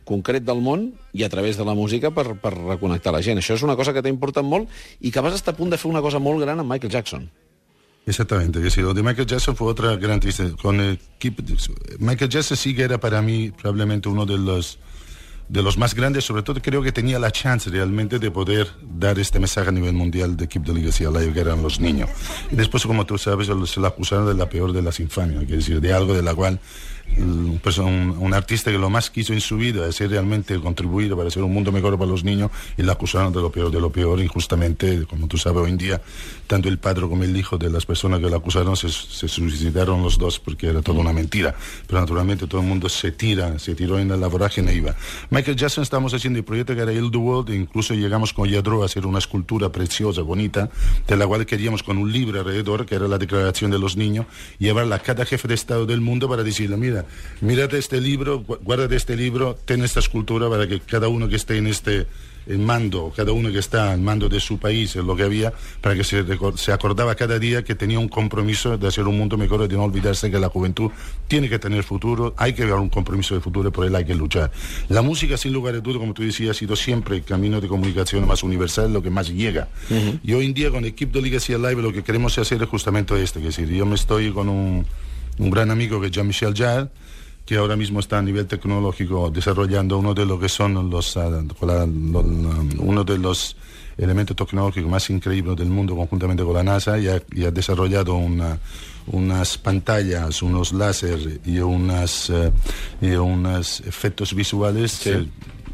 concret 0.04 0.44
del 0.44 0.60
món 0.60 0.90
i 1.16 1.22
a 1.24 1.30
través 1.32 1.56
de 1.56 1.64
la 1.64 1.72
música 1.74 2.10
per, 2.12 2.34
per 2.36 2.52
reconnectar 2.52 3.12
la 3.12 3.22
gent. 3.24 3.38
Això 3.40 3.54
és 3.56 3.62
una 3.64 3.76
cosa 3.76 3.94
que 3.96 4.02
t'ha 4.04 4.12
importat 4.12 4.44
molt 4.44 4.68
i 5.00 5.10
que 5.10 5.20
vas 5.24 5.34
estar 5.34 5.54
a 5.54 5.56
punt 5.56 5.70
de 5.72 5.78
fer 5.80 5.88
una 5.90 6.02
cosa 6.04 6.18
molt 6.20 6.42
gran 6.44 6.60
amb 6.60 6.70
Michael 6.70 6.92
Jackson. 6.92 7.30
Exactamente, 8.06 8.60
que 8.60 8.70
sí, 8.70 8.82
lo 8.82 8.92
de 8.92 9.02
Michael 9.02 9.26
Jackson 9.26 9.56
fue 9.56 9.68
otra 9.68 9.96
gran 9.96 10.20
tristeza. 10.20 10.54
Con 10.60 10.78
el 10.78 10.98
Keep- 11.18 11.98
Michael 12.00 12.28
Jackson 12.30 12.56
sí 12.56 12.74
que 12.74 12.82
era 12.82 12.98
para 13.00 13.22
mí 13.22 13.50
probablemente 13.50 14.08
uno 14.10 14.26
de 14.26 14.36
los 14.36 14.78
de 15.46 15.62
los 15.62 15.76
más 15.76 15.94
grandes, 15.94 16.24
sobre 16.24 16.42
todo 16.42 16.60
creo 16.62 16.80
que 16.82 16.90
tenía 16.90 17.18
la 17.18 17.30
chance 17.30 17.68
realmente 17.68 18.18
de 18.18 18.30
poder 18.30 18.66
dar 18.80 19.18
este 19.18 19.38
mensaje 19.38 19.68
a 19.68 19.72
nivel 19.72 19.92
mundial 19.92 20.38
de 20.38 20.48
Keep 20.48 20.64
the 20.64 20.72
Legacy 20.72 21.04
Alive, 21.04 21.34
que 21.34 21.40
eran 21.40 21.62
los 21.62 21.80
niños. 21.80 22.08
Y 22.50 22.56
después, 22.56 22.86
como 22.86 23.04
tú 23.04 23.18
sabes, 23.18 23.48
se 23.66 23.80
le 23.80 23.86
acusaron 23.86 24.26
de 24.26 24.32
la 24.34 24.48
peor 24.48 24.72
de 24.72 24.80
las 24.80 25.00
infamias, 25.00 25.42
es 25.42 25.48
decir, 25.50 25.82
de 25.82 25.92
algo 25.92 26.14
de 26.14 26.22
la 26.22 26.34
cual 26.34 26.60
pues, 27.62 27.78
un, 27.78 28.34
artista 28.34 28.72
que 28.72 28.78
lo 28.78 28.90
más 28.90 29.10
quiso 29.10 29.32
en 29.32 29.40
su 29.40 29.56
vida 29.56 29.86
es 29.88 29.98
realmente 29.98 30.58
contribuir 30.58 31.14
para 31.14 31.28
hacer 31.28 31.42
un 31.42 31.52
mundo 31.52 31.70
mejor 31.70 31.96
para 31.96 32.10
los 32.10 32.24
niños 32.24 32.50
y 32.76 32.82
le 32.82 32.90
acusaron 32.90 33.32
de 33.32 33.40
lo 33.40 33.50
peor 33.50 33.70
de 33.70 33.80
lo 33.80 33.90
peor 33.90 34.20
injustamente 34.20 35.06
como 35.06 35.28
tú 35.28 35.38
sabes 35.38 35.62
hoy 35.62 35.70
en 35.70 35.78
día 35.78 36.02
tanto 36.46 36.68
el 36.68 36.78
padre 36.78 37.08
como 37.08 37.22
el 37.22 37.36
hijo 37.36 37.56
de 37.56 37.70
las 37.70 37.86
personas 37.86 38.20
que 38.20 38.28
lo 38.28 38.36
acusaron 38.36 38.76
se, 38.76 38.88
se 38.90 39.28
suicidaron 39.28 40.02
los 40.02 40.18
dos 40.18 40.38
porque 40.40 40.68
era 40.68 40.82
toda 40.82 41.00
una 41.00 41.12
mentira. 41.12 41.54
Pero 41.86 42.00
naturalmente 42.00 42.46
todo 42.46 42.60
el 42.60 42.66
mundo 42.66 42.88
se 42.88 43.12
tira 43.12 43.58
se 43.58 43.74
tiró 43.74 43.98
en 43.98 44.08
la 44.08 44.26
vorágine 44.28 44.74
iba. 44.74 44.94
Michael 45.30 45.56
Jackson 45.56 45.82
estamos 45.82 46.14
haciendo 46.14 46.38
el 46.38 46.44
proyecto 46.44 46.74
que 46.74 46.82
era 46.82 46.92
Il 46.92 47.10
the 47.10 47.18
World 47.18 47.50
e 47.50 47.56
incluso 47.56 47.94
llegamos 47.94 48.32
con 48.32 48.48
Yadro 48.48 48.82
a 48.82 48.86
hacer 48.86 49.06
una 49.06 49.18
escultura 49.18 49.70
preciosa 49.70 50.22
bonita 50.22 50.70
de 51.06 51.16
la 51.16 51.26
cual 51.26 51.46
queríamos 51.46 51.82
con 51.82 51.98
un 51.98 52.12
libro 52.12 52.38
alrededor 52.38 52.86
que 52.86 52.94
era 52.94 53.08
la 53.08 53.18
declaración 53.18 53.70
de 53.70 53.78
los 53.78 53.96
niños 53.96 54.26
llevarla 54.58 54.96
a 54.96 54.98
cada 55.00 55.24
jefe 55.24 55.48
de 55.48 55.54
estado 55.54 55.86
del 55.86 56.00
mundo 56.00 56.28
para 56.28 56.42
decirle 56.42 56.76
mira 56.76 56.93
mírate 57.40 57.78
este 57.78 58.00
libro, 58.00 58.40
gu- 58.44 58.58
guárdate 58.62 58.96
este 58.96 59.16
libro, 59.16 59.56
ten 59.64 59.82
esta 59.82 60.00
escultura 60.00 60.48
para 60.48 60.66
que 60.68 60.80
cada 60.80 61.08
uno 61.08 61.28
que 61.28 61.36
esté 61.36 61.56
en 61.58 61.66
este 61.66 62.06
en 62.46 62.62
mando, 62.62 63.10
cada 63.16 63.32
uno 63.32 63.50
que 63.50 63.58
está 63.58 63.90
al 63.92 64.02
mando 64.02 64.28
de 64.28 64.38
su 64.38 64.58
país, 64.58 64.94
en 64.96 65.06
lo 65.06 65.16
que 65.16 65.22
había, 65.22 65.50
para 65.80 65.94
que 65.94 66.04
se, 66.04 66.22
se 66.56 66.72
acordaba 66.72 67.14
cada 67.14 67.38
día 67.38 67.64
que 67.64 67.74
tenía 67.74 67.98
un 67.98 68.08
compromiso 68.08 68.76
de 68.76 68.86
hacer 68.86 69.04
un 69.08 69.16
mundo 69.16 69.38
mejor 69.38 69.62
y 69.64 69.68
de 69.68 69.76
no 69.76 69.84
olvidarse 69.84 70.30
que 70.30 70.38
la 70.38 70.50
juventud 70.50 70.90
tiene 71.26 71.48
que 71.48 71.58
tener 71.58 71.84
futuro, 71.84 72.34
hay 72.36 72.52
que 72.52 72.66
ver 72.66 72.74
un 72.74 72.90
compromiso 72.90 73.34
de 73.34 73.40
futuro 73.40 73.72
por 73.72 73.86
él 73.86 73.94
hay 73.96 74.04
que 74.04 74.14
luchar. 74.14 74.52
La 74.90 75.00
música, 75.00 75.38
sin 75.38 75.54
lugar 75.54 75.74
a 75.74 75.80
duda, 75.80 75.98
como 75.98 76.12
tú 76.12 76.22
decías, 76.22 76.50
ha 76.54 76.58
sido 76.58 76.76
siempre 76.76 77.16
el 77.16 77.24
camino 77.24 77.62
de 77.62 77.66
comunicación 77.68 78.26
más 78.28 78.42
universal, 78.42 78.92
lo 78.92 79.00
que 79.02 79.08
más 79.08 79.30
llega. 79.30 79.68
Y 80.22 80.34
hoy 80.34 80.44
en 80.44 80.52
día 80.52 80.68
con 80.70 80.80
el 80.80 80.90
equipo 80.90 81.14
de 81.16 81.22
Legacy 81.22 81.54
Alive 81.54 81.80
lo 81.80 81.94
que 81.94 82.02
queremos 82.04 82.36
hacer 82.36 82.62
es 82.62 82.68
justamente 82.68 83.14
esto, 83.22 83.40
que 83.40 83.48
es 83.48 83.56
decir, 83.56 83.74
yo 83.74 83.86
me 83.86 83.94
estoy 83.94 84.30
con 84.32 84.50
un, 84.50 84.84
un 85.38 85.50
gran 85.50 85.70
amigo 85.70 86.00
que 86.00 86.06
es 86.06 86.12
Jean-Michel 86.12 86.54
Jarre, 86.56 86.88
que 87.44 87.56
ahora 87.56 87.76
mismo 87.76 88.00
está 88.00 88.18
a 88.18 88.22
nivel 88.22 88.46
tecnológico 88.46 89.30
desarrollando 89.30 89.98
uno 89.98 90.14
de 90.14 90.24
lo 90.24 90.38
que 90.40 90.48
son 90.48 90.88
los, 90.90 91.16
ah, 91.16 91.28
uno 92.78 93.04
de 93.04 93.18
los 93.18 93.56
elementos 93.96 94.34
tecnológicos 94.36 94.90
más 94.90 95.08
increíbles 95.10 95.56
del 95.56 95.68
mundo 95.68 95.94
conjuntamente 95.94 96.42
con 96.42 96.54
la 96.54 96.62
NASA 96.62 96.98
y 96.98 97.08
ha, 97.08 97.22
y 97.32 97.44
ha 97.44 97.50
desarrollado 97.50 98.14
una- 98.14 98.58
unas 99.06 99.58
pantallas, 99.58 100.42
unos 100.42 100.72
láser 100.72 101.40
y 101.44 101.58
unas 101.58 102.30
eh, 102.30 102.50
y 103.02 103.10
unos 103.12 103.80
efectos 103.80 104.34
visuales 104.34 104.98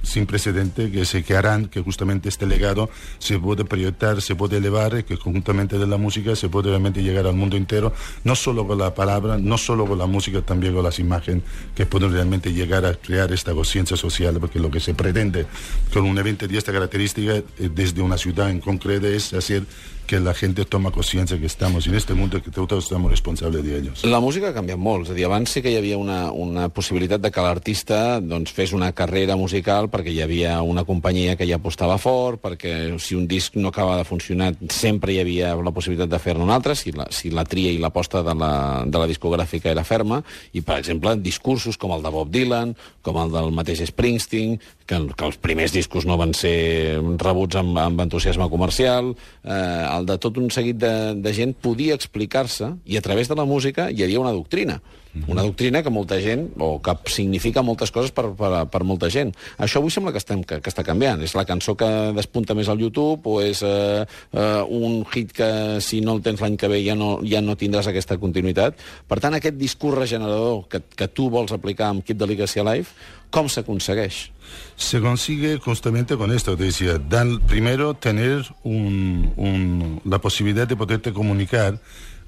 sin 0.03 0.27
precedente 0.27 0.91
que 0.91 1.05
se 1.05 1.23
que 1.23 1.37
harán 1.37 1.67
que 1.67 1.81
justamente 1.81 2.29
este 2.29 2.47
legado 2.47 2.91
se 3.19 3.39
puede 3.39 3.65
proyectar, 3.65 4.21
se 4.23 4.35
puede 4.35 4.57
elevar, 4.57 4.99
y 4.99 5.03
que 5.03 5.19
conjuntamente 5.19 5.79
de 5.79 5.87
la 5.87 5.97
música 5.97 6.35
se 6.37 6.49
puede 6.49 6.71
realmente 6.71 7.03
llegar 7.03 7.27
al 7.27 7.35
mundo 7.35 7.57
entero, 7.57 7.93
no 8.25 8.35
solo 8.35 8.67
con 8.67 8.79
la 8.79 8.95
palabra, 8.95 9.39
no 9.39 9.59
solo 9.59 9.87
con 9.87 9.99
la 9.99 10.07
música, 10.07 10.43
también 10.43 10.75
con 10.75 10.85
las 10.85 10.99
imágenes 10.99 11.43
que 11.75 11.87
pueden 11.87 12.13
realmente 12.13 12.53
llegar 12.53 12.85
a 12.85 12.95
crear 12.95 13.33
esta 13.33 13.55
conciencia 13.55 13.97
social, 13.97 14.39
porque 14.41 14.59
lo 14.59 14.71
que 14.71 14.81
se 14.81 14.95
pretende 14.95 15.47
con 15.93 16.05
un 16.05 16.19
evento 16.19 16.47
de 16.47 16.59
esta 16.59 16.73
característica 16.73 17.37
eh, 17.37 17.45
desde 17.75 18.03
una 18.03 18.17
ciudad 18.17 18.51
en 18.51 18.61
concreto 18.61 19.07
es 19.07 19.33
hacer 19.33 19.65
que 20.11 20.19
la 20.19 20.35
gente 20.35 20.65
toma 20.65 20.91
conciencia 20.91 21.39
que 21.39 21.47
estamos 21.47 21.87
en 21.87 21.95
este 21.95 22.15
mundo 22.15 22.43
que 22.43 22.51
todos 22.51 22.83
estamos 22.83 23.13
responsables 23.13 23.63
de 23.63 23.79
ellos. 23.79 24.05
La 24.05 24.19
música 24.19 24.49
ha 24.51 24.55
canviat 24.57 24.81
molt, 24.81 25.07
és 25.07 25.13
a 25.15 25.63
que 25.63 25.71
hi 25.71 25.77
havia 25.79 25.99
una, 26.01 26.33
una 26.33 26.69
possibilitat 26.69 27.23
de 27.23 27.31
que 27.31 27.45
l'artista 27.45 28.19
doncs, 28.19 28.51
fes 28.51 28.73
una 28.75 28.91
carrera 28.91 29.37
musical 29.37 29.87
perquè 29.93 30.13
hi 30.15 30.23
havia 30.25 30.55
una 30.63 30.85
companyia 30.89 31.37
que 31.37 31.47
ja 31.49 31.59
apostava 31.61 31.99
fort, 32.01 32.41
perquè 32.43 32.97
si 33.03 33.17
un 33.19 33.27
disc 33.31 33.57
no 33.61 33.71
acaba 33.71 33.97
de 33.99 34.07
funcionar 34.09 34.53
sempre 34.73 35.15
hi 35.15 35.21
havia 35.23 35.55
la 35.57 35.75
possibilitat 35.75 36.11
de 36.11 36.21
fer-ne 36.23 36.45
un 36.45 36.53
altre, 36.55 36.77
si 36.79 36.93
la, 36.97 37.09
si 37.11 37.33
la 37.35 37.45
tria 37.45 37.73
i 37.73 37.81
l'aposta 37.83 38.23
de, 38.27 38.35
la, 38.35 38.53
de 38.87 39.03
la 39.03 39.09
discogràfica 39.11 39.71
era 39.73 39.85
ferma, 39.85 40.23
i 40.53 40.63
per 40.63 40.79
exemple 40.81 41.17
discursos 41.21 41.79
com 41.81 41.95
el 41.97 42.05
de 42.05 42.15
Bob 42.15 42.31
Dylan, 42.33 42.77
com 43.03 43.19
el 43.21 43.35
del 43.35 43.51
mateix 43.57 43.83
Springsteen, 43.91 44.59
que, 44.87 45.01
que 45.15 45.27
els 45.29 45.39
primers 45.43 45.75
discos 45.75 46.07
no 46.09 46.19
van 46.21 46.35
ser 46.35 46.99
rebuts 47.23 47.61
amb, 47.61 47.79
amb 47.79 48.07
entusiasme 48.07 48.49
comercial, 48.51 49.13
eh, 49.45 49.85
el 49.91 50.09
de 50.09 50.19
tot 50.23 50.41
un 50.41 50.51
seguit 50.55 50.81
de, 50.81 50.95
de 51.19 51.35
gent 51.37 51.55
podia 51.55 51.99
explicar-se, 51.99 52.75
i 52.87 52.99
a 52.99 53.05
través 53.05 53.31
de 53.31 53.39
la 53.39 53.47
música 53.47 53.91
hi 53.91 54.03
havia 54.07 54.23
una 54.23 54.35
doctrina. 54.35 54.81
Una 55.27 55.43
doctrina 55.43 55.83
que 55.83 55.91
molta 55.91 56.21
gent, 56.23 56.45
o 56.63 56.79
que 56.83 56.95
significa 57.11 57.65
moltes 57.67 57.91
coses 57.91 58.13
per, 58.15 58.29
per, 58.39 58.51
per 58.71 58.83
molta 58.87 59.11
gent. 59.11 59.33
Això 59.59 59.81
avui 59.81 59.91
sembla 59.91 60.13
que, 60.15 60.23
estem, 60.23 60.45
que, 60.47 60.61
que 60.63 60.71
està 60.71 60.85
canviant. 60.87 61.23
És 61.27 61.35
la 61.35 61.45
cançó 61.49 61.75
que 61.79 61.89
despunta 62.15 62.55
més 62.55 62.71
al 62.71 62.79
YouTube, 62.79 63.27
o 63.27 63.41
és 63.43 63.65
eh, 63.67 64.05
eh, 64.07 64.63
un 64.71 65.03
hit 65.11 65.35
que 65.35 65.51
si 65.83 65.99
no 66.05 66.15
el 66.19 66.23
tens 66.23 66.43
l'any 66.43 66.55
que 66.61 66.71
ve 66.71 66.79
ja 66.85 66.95
no, 66.95 67.17
ja 67.27 67.43
no 67.43 67.59
tindràs 67.59 67.91
aquesta 67.91 68.21
continuïtat. 68.23 68.79
Per 69.11 69.19
tant, 69.19 69.35
aquest 69.35 69.59
discurs 69.59 69.99
regenerador 69.99 70.69
que, 70.71 70.85
que 70.95 71.11
tu 71.11 71.27
vols 71.33 71.57
aplicar 71.57 71.91
amb 71.91 72.07
Keep 72.07 72.23
the 72.23 72.31
Legacy 72.31 72.63
Alive, 72.63 72.95
com 73.35 73.51
s'aconsegueix? 73.51 74.29
Se 74.77 75.01
consigue 75.01 75.59
justamente 75.59 76.17
con 76.17 76.33
esto, 76.33 76.57
te 76.57 76.65
decía, 76.65 76.99
dan, 76.99 77.39
primero 77.47 77.95
tener 77.95 78.47
un, 78.65 79.33
un, 79.37 80.01
la 80.05 80.21
posibilidad 80.21 80.67
de 80.67 80.77
poderte 80.77 81.13
comunicar 81.13 81.79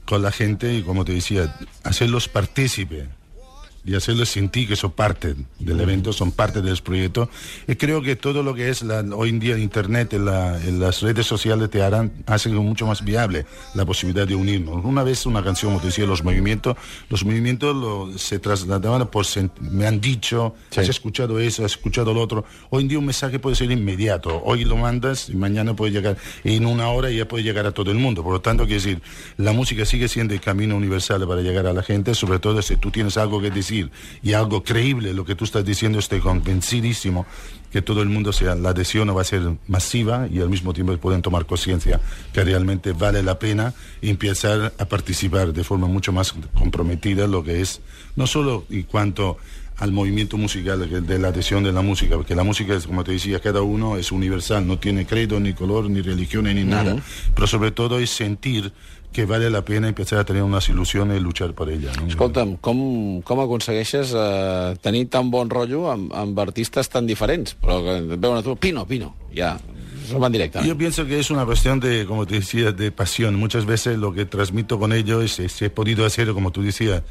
con 0.07 0.23
la 0.23 0.33
gente 0.33 0.75
y, 0.75 0.83
como 0.83 1.05
te 1.05 1.13
decía, 1.13 1.55
hacerlos 1.85 2.29
partícipe 2.29 3.09
y 3.85 3.97
hacerles 3.97 4.29
sentir 4.29 4.69
que 4.69 4.77
son 4.77 4.93
parte 4.93 5.35
del 5.59 5.81
evento, 5.81 6.13
son 6.13 6.31
parte 6.31 6.63
del 6.63 6.81
proyecto. 6.83 7.29
Y 7.67 7.75
creo 7.75 8.01
que 8.01 8.15
todo 8.15 8.43
lo 8.43 8.55
que 8.55 8.69
es 8.69 8.83
la, 8.83 9.01
hoy 9.01 9.31
en 9.31 9.41
día 9.41 9.59
Internet, 9.59 10.13
en, 10.13 10.25
la, 10.25 10.57
en, 10.63 10.79
las 10.79 11.03
redes 11.03 11.27
sociales, 11.27 11.69
te 11.69 11.83
harán, 11.83 12.13
hacen 12.27 12.55
mucho 12.55 12.87
más 12.87 13.05
viable 13.05 13.45
la 13.75 13.85
posibilidad 13.85 14.27
de 14.27 14.37
unirnos. 14.37 14.85
Una 14.85 15.03
vez 15.03 15.27
una 15.27 15.43
canción, 15.43 15.73
como 15.73 15.81
te 15.81 15.89
decía, 15.89 16.07
los 16.07 16.23
movimientos, 16.23 16.77
los 17.09 17.25
movimientos 17.25 17.75
lo, 17.75 18.17
se 18.19 18.39
trasladaban 18.39 19.09
por, 19.09 19.27
me 19.61 19.87
han 19.87 20.01
dicho, 20.01 20.55
sí. 20.71 20.81
has 20.81 20.89
escuchado 20.89 21.41
eso, 21.41 21.65
has 21.65 21.73
escuchado 21.73 22.15
lo 22.15 22.21
otro. 22.21 22.45
Hoy 22.71 22.83
en 22.83 22.89
día 22.89 22.99
un 22.99 23.07
mensaje 23.07 23.41
puede 23.41 23.57
ser 23.57 23.71
inmediato. 23.71 24.43
Hoy 24.45 24.65
lo 24.65 24.77
mandas 24.77 25.29
y 25.29 25.35
mañana 25.35 25.75
puede 25.75 25.91
llegar, 25.91 26.17
en 26.45 26.67
una 26.67 26.89
hora 26.89 27.11
ya 27.11 27.27
puede 27.27 27.43
llegar 27.43 27.67
a 27.67 27.73
todo 27.73 27.91
el 27.91 27.99
mundo. 27.99 28.23
Por 28.23 28.33
lo 28.33 28.41
tanto, 28.41 28.65
quiero 28.65 28.81
decir, 28.81 29.03
la 29.39 29.53
música 29.53 29.85
sigue 29.85 30.07
siendo 30.07 30.35
el 30.35 30.41
camino 30.41 30.77
universal 30.77 31.27
para 31.27 31.41
llegar 31.43 31.67
a 31.67 31.73
la 31.73 31.83
gente, 31.83 32.15
sobre 32.15 32.39
todo 32.39 32.63
si 32.63 32.77
tú 32.77 32.93
tienes 32.93 33.17
algo 33.17 33.41
que 33.41 33.51
decir 33.51 33.72
y 34.23 34.33
algo 34.33 34.63
creíble, 34.63 35.13
lo 35.13 35.25
que 35.25 35.35
tú 35.35 35.45
estás 35.45 35.65
diciendo, 35.65 35.99
estoy 35.99 36.21
convencidísimo 36.21 37.27
que 37.73 37.81
todo 37.81 38.03
el 38.03 38.11
mundo 38.11 38.33
sea, 38.33 38.55
la 38.55 38.71
adhesión 38.71 39.09
va 39.17 39.23
a 39.23 39.25
ser 39.25 39.43
masiva 39.67 40.29
y 40.31 40.41
al 40.41 40.51
mismo 40.51 40.75
tiempo 40.75 40.95
pueden 40.99 41.23
tomar 41.23 41.47
conciencia 41.47 42.01
que 42.33 42.45
realmente 42.45 42.93
vale 42.93 43.23
la 43.23 43.39
pena 43.39 43.73
empezar 44.03 44.75
a 44.79 44.85
participar 44.85 45.55
de 45.55 45.65
forma 45.65 45.87
mucho 45.87 46.13
más 46.13 46.35
comprometida 46.53 47.27
lo 47.27 47.43
que 47.43 47.63
es, 47.63 47.81
no 48.15 48.27
solo 48.27 48.67
en 48.69 48.83
cuanto 48.83 49.39
al 49.79 49.91
movimiento 49.91 50.37
musical, 50.37 51.07
de 51.07 51.19
la 51.19 51.29
adhesión 51.29 51.65
de 51.65 51.73
la 51.73 51.81
música, 51.83 52.17
porque 52.17 52.37
la 52.37 52.45
música, 52.45 52.75
es, 52.75 52.87
como 52.87 53.03
te 53.03 53.13
decía, 53.13 53.41
cada 53.41 53.63
uno 53.63 53.97
es 53.97 54.13
universal, 54.13 54.67
no 54.67 54.79
tiene 54.79 55.07
credo, 55.07 55.41
ni 55.41 55.55
color, 55.55 55.89
ni 55.91 56.03
religión, 56.03 56.45
ni 56.45 56.63
nada, 56.63 56.95
uh 56.95 56.99
-huh. 56.99 57.03
pero 57.35 57.47
sobre 57.47 57.71
todo 57.73 57.99
es 57.99 58.11
sentir 58.11 58.73
que 59.13 59.27
vale 59.27 59.51
la 59.51 59.63
pena 59.65 59.89
empezar 59.89 60.19
a 60.21 60.25
tener 60.25 60.43
unes 60.43 60.69
il·lusions 60.73 61.15
i 61.15 61.21
luchar 61.21 61.53
per 61.55 61.69
ella. 61.71 61.93
No? 62.01 62.09
Escolta'm, 62.11 62.57
com, 62.65 63.21
com 63.27 63.43
aconsegueixes 63.45 64.15
eh, 64.17 64.75
tenir 64.83 65.07
tan 65.13 65.31
bon 65.31 65.53
rotllo 65.53 65.87
amb, 65.93 66.13
amb 66.17 66.41
artistes 66.43 66.89
tan 66.93 67.07
diferents? 67.07 67.55
Però 67.61 67.79
que 67.85 68.01
veuen 68.17 68.41
a 68.41 68.43
tu, 68.43 68.57
Pino, 68.57 68.87
Pino, 68.89 69.15
ja, 69.37 69.55
van 70.19 70.33
directamente. 70.33 70.69
Yo 70.69 70.77
pienso 70.79 71.07
que 71.07 71.19
es 71.19 71.31
una 71.31 71.45
cuestión 71.45 71.81
de, 71.81 72.07
como 72.07 72.27
te 72.27 72.37
decía, 72.37 72.73
de 72.73 72.91
pasión. 72.91 73.37
Muchas 73.37 73.67
veces 73.67 73.99
lo 73.99 74.13
que 74.13 74.25
transmito 74.25 74.79
con 74.79 74.93
ellos 74.93 75.39
es, 75.39 75.53
si 75.53 75.65
he 75.67 75.71
podido 75.71 76.05
hacer, 76.05 76.33
como 76.33 76.51
tú 76.51 76.63
decías, 76.63 77.03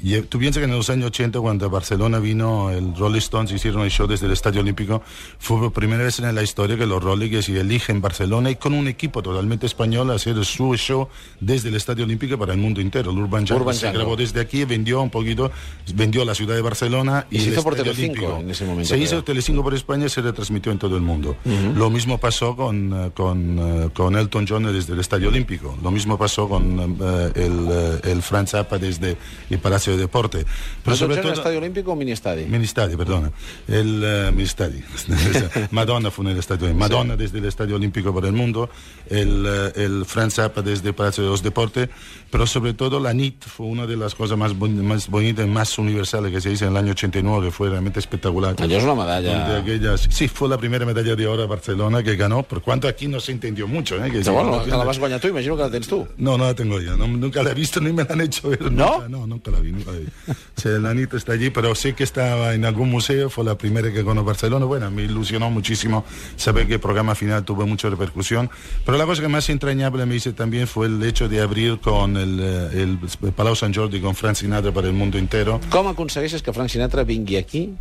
y 0.00 0.20
tú 0.22 0.38
piensas 0.38 0.60
que 0.60 0.64
en 0.64 0.76
los 0.76 0.90
años 0.90 1.06
80, 1.06 1.40
cuando 1.40 1.66
a 1.66 1.68
Barcelona 1.68 2.18
vino 2.18 2.70
el 2.70 2.94
Rolling 2.96 3.18
Stones, 3.18 3.52
hicieron 3.52 3.82
el 3.82 3.90
show 3.90 4.06
desde 4.06 4.26
el 4.26 4.32
Estadio 4.32 4.60
Olímpico, 4.60 5.02
fue 5.38 5.58
por 5.58 5.72
primera 5.72 6.02
vez 6.02 6.18
en 6.18 6.34
la 6.34 6.42
historia 6.42 6.76
que 6.76 6.86
los 6.86 7.02
Rolling 7.02 7.30
y 7.32 7.56
eligen 7.56 8.00
Barcelona 8.00 8.50
y 8.50 8.56
con 8.56 8.74
un 8.74 8.88
equipo 8.88 9.22
totalmente 9.22 9.66
español 9.66 10.10
hacer 10.10 10.44
su 10.44 10.74
show 10.76 11.08
desde 11.40 11.68
el 11.68 11.76
Estadio 11.76 12.04
Olímpico 12.04 12.38
para 12.38 12.52
el 12.52 12.58
mundo 12.58 12.80
entero. 12.80 13.10
El 13.10 13.18
Urban 13.18 13.46
Jungle 13.46 13.74
se 13.74 13.90
grabó 13.92 14.16
desde 14.16 14.40
aquí, 14.40 14.64
vendió 14.64 15.00
un 15.02 15.10
poquito, 15.10 15.50
vendió 15.94 16.24
la 16.24 16.34
ciudad 16.34 16.54
de 16.54 16.62
Barcelona 16.62 17.26
y, 17.30 17.36
Y 17.36 17.40
se 17.40 17.46
el 17.46 17.52
hizo 17.52 17.62
por 17.62 17.74
Estadio 17.74 17.92
Telecinco 17.92 18.26
Olímpico. 18.26 18.40
en 18.40 18.50
ese 18.50 18.64
momento, 18.64 18.88
Se 18.88 18.98
hizo. 18.98 19.22
Telecinco 19.22 19.62
por 19.62 19.74
España 19.74 20.06
y 20.06 20.08
se 20.08 20.20
retransmitió 20.20 20.72
en 20.72 20.78
todo 20.78 20.96
el 20.96 21.02
mundo. 21.02 21.36
Lo 21.74 21.90
mismo 21.90 22.18
pasó 22.18 22.56
con, 22.56 22.92
eh, 22.92 23.10
con, 23.14 23.58
eh, 23.58 23.90
con 23.94 24.16
Elton 24.16 24.46
John 24.48 24.64
desde 24.64 24.94
el 24.94 25.00
Estadio 25.00 25.28
Olímpico. 25.28 25.76
Lo 25.82 25.90
mismo 25.90 26.18
pasó 26.18 26.48
con 26.48 26.96
eh, 27.00 27.32
el, 27.36 27.68
eh, 27.70 28.10
el 28.10 28.22
Franz 28.22 28.50
Zappa 28.50 28.78
desde 28.78 29.16
el 29.48 29.58
Palacio 29.58 29.81
de 29.90 29.96
Deporte. 29.96 30.46
Pero 30.84 30.96
sobre 30.96 31.16
todo... 31.16 31.32
Estadio 31.32 31.58
Olímpico 31.58 31.92
o 31.92 31.96
Ministadi? 31.96 32.44
Ministadi, 32.44 32.96
perdona. 32.96 33.32
El 33.68 34.02
uh, 34.02 34.32
Ministadi. 34.32 34.82
Madonna 35.70 36.10
fue 36.10 36.24
en 36.26 36.30
el 36.32 36.38
Estadio 36.38 36.66
Olímpico. 36.66 36.88
Madonna 36.88 37.16
desde 37.16 37.38
el 37.38 37.46
Estadio 37.46 37.76
Olímpico 37.76 38.14
para 38.14 38.28
el 38.28 38.32
mundo. 38.32 38.70
El, 39.08 39.44
uh, 39.44 39.80
el 39.80 40.04
Franz 40.06 40.34
Zappa 40.34 40.62
desde 40.62 40.88
el 40.88 40.94
Palacio 40.94 41.24
de 41.24 41.30
los 41.30 41.42
Deportes. 41.42 41.88
Pero 42.30 42.46
sobre 42.46 42.72
todo 42.74 43.00
la 43.00 43.12
NIT 43.12 43.44
fue 43.44 43.66
una 43.66 43.86
de 43.86 43.96
las 43.96 44.14
cosas 44.14 44.38
más, 44.38 44.56
bon 44.56 44.84
más 44.86 45.08
bonitas 45.08 45.46
más 45.46 45.78
universales 45.78 46.32
que 46.32 46.40
se 46.40 46.52
hizo 46.52 46.64
en 46.64 46.70
el 46.70 46.76
año 46.78 46.92
89, 46.92 47.46
que 47.46 47.52
fue 47.52 47.68
realmente 47.68 48.00
espectacular. 48.00 48.56
Allò 48.62 48.78
és 48.78 48.84
una 48.84 48.94
medalla... 48.94 49.48
De 49.48 49.56
aquellas, 49.60 50.08
sí, 50.10 50.28
fue 50.28 50.48
la 50.48 50.58
primera 50.58 50.86
medalla 50.86 51.14
de 51.16 51.26
oro 51.26 51.42
a 51.42 51.46
Barcelona 51.46 52.02
que 52.02 52.16
ganó, 52.16 52.42
por 52.42 52.62
cuanto 52.62 52.88
aquí 52.88 53.08
no 53.08 53.20
se 53.20 53.32
entendió 53.32 53.66
mucho. 53.66 53.96
¿eh? 53.96 54.10
Que 54.10 54.20
Però 54.20 54.24
sí, 54.24 54.30
bueno, 54.30 54.50
no 54.58 54.64
que 54.64 54.70
la 54.70 54.84
vas 54.84 54.98
guanyar 54.98 55.20
tu, 55.20 55.28
imagino 55.28 55.56
que 55.56 55.62
la 55.62 55.70
tens 55.70 55.88
tu. 55.88 56.06
no, 56.16 56.38
no 56.38 56.44
la 56.44 56.54
tengo 56.54 56.80
yo. 56.80 56.96
No, 56.96 57.06
nunca 57.06 57.42
la 57.42 57.50
he 57.50 57.54
visto 57.54 57.80
ni 57.80 57.92
me 57.92 58.04
la 58.04 58.12
han 58.12 58.20
hecho 58.20 58.48
ver. 58.48 58.70
¿No? 58.70 58.92
Nunca, 58.92 59.08
no, 59.08 59.26
nunca 59.26 59.50
la 59.50 59.60
vi. 59.60 59.71
Nunca 59.72 59.92
la 59.92 59.98
vi. 59.98 60.06
O 60.28 60.60
sea, 60.60 60.72
la 60.78 60.90
Anita 60.90 61.16
está 61.16 61.32
allí, 61.32 61.50
pero 61.50 61.74
sé 61.74 61.94
que 61.94 62.04
estaba 62.04 62.54
en 62.54 62.64
algún 62.64 62.90
museo. 62.90 63.30
Fue 63.30 63.44
la 63.44 63.56
primera 63.56 63.92
que 63.92 64.02
ganó 64.02 64.22
Barcelona. 64.24 64.66
Bueno, 64.66 64.90
me 64.90 65.02
ilusionó 65.02 65.50
muchísimo 65.50 66.04
saber 66.36 66.66
que 66.66 66.74
el 66.74 66.80
programa 66.80 67.14
final 67.14 67.44
tuvo 67.44 67.66
mucha 67.66 67.88
repercusión. 67.88 68.50
Pero 68.84 68.98
la 68.98 69.06
cosa 69.06 69.22
que 69.22 69.28
más 69.28 69.48
entrañable 69.48 70.06
me 70.06 70.16
hice 70.16 70.32
también 70.32 70.66
fue 70.66 70.86
el 70.86 71.02
hecho 71.02 71.28
de 71.28 71.40
abrir 71.40 71.80
con 71.80 72.16
el, 72.16 72.38
eh, 72.40 72.82
el 72.82 73.32
Palau 73.32 73.56
Sant 73.56 73.74
Jordi 73.74 74.00
con 74.00 74.14
Frank 74.14 74.36
Sinatra 74.36 74.72
para 74.72 74.88
el 74.88 74.94
mundo 74.94 75.18
entero. 75.18 75.60
Com 75.70 75.88
aconsegueixes 75.88 76.42
que 76.42 76.52
Frank 76.52 76.68
Sinatra 76.68 77.04
vingui 77.04 77.36
aquí 77.36 77.72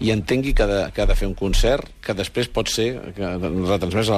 i 0.00 0.10
entengui 0.12 0.54
que 0.54 0.62
ha 0.62 0.66
de, 0.66 0.92
que 0.92 1.02
ha 1.02 1.06
de 1.06 1.14
fer 1.18 1.26
un 1.28 1.34
concert 1.34 1.86
que 2.04 2.14
després 2.14 2.48
pot 2.48 2.68
ser 2.70 2.92
retransmès 3.16 4.10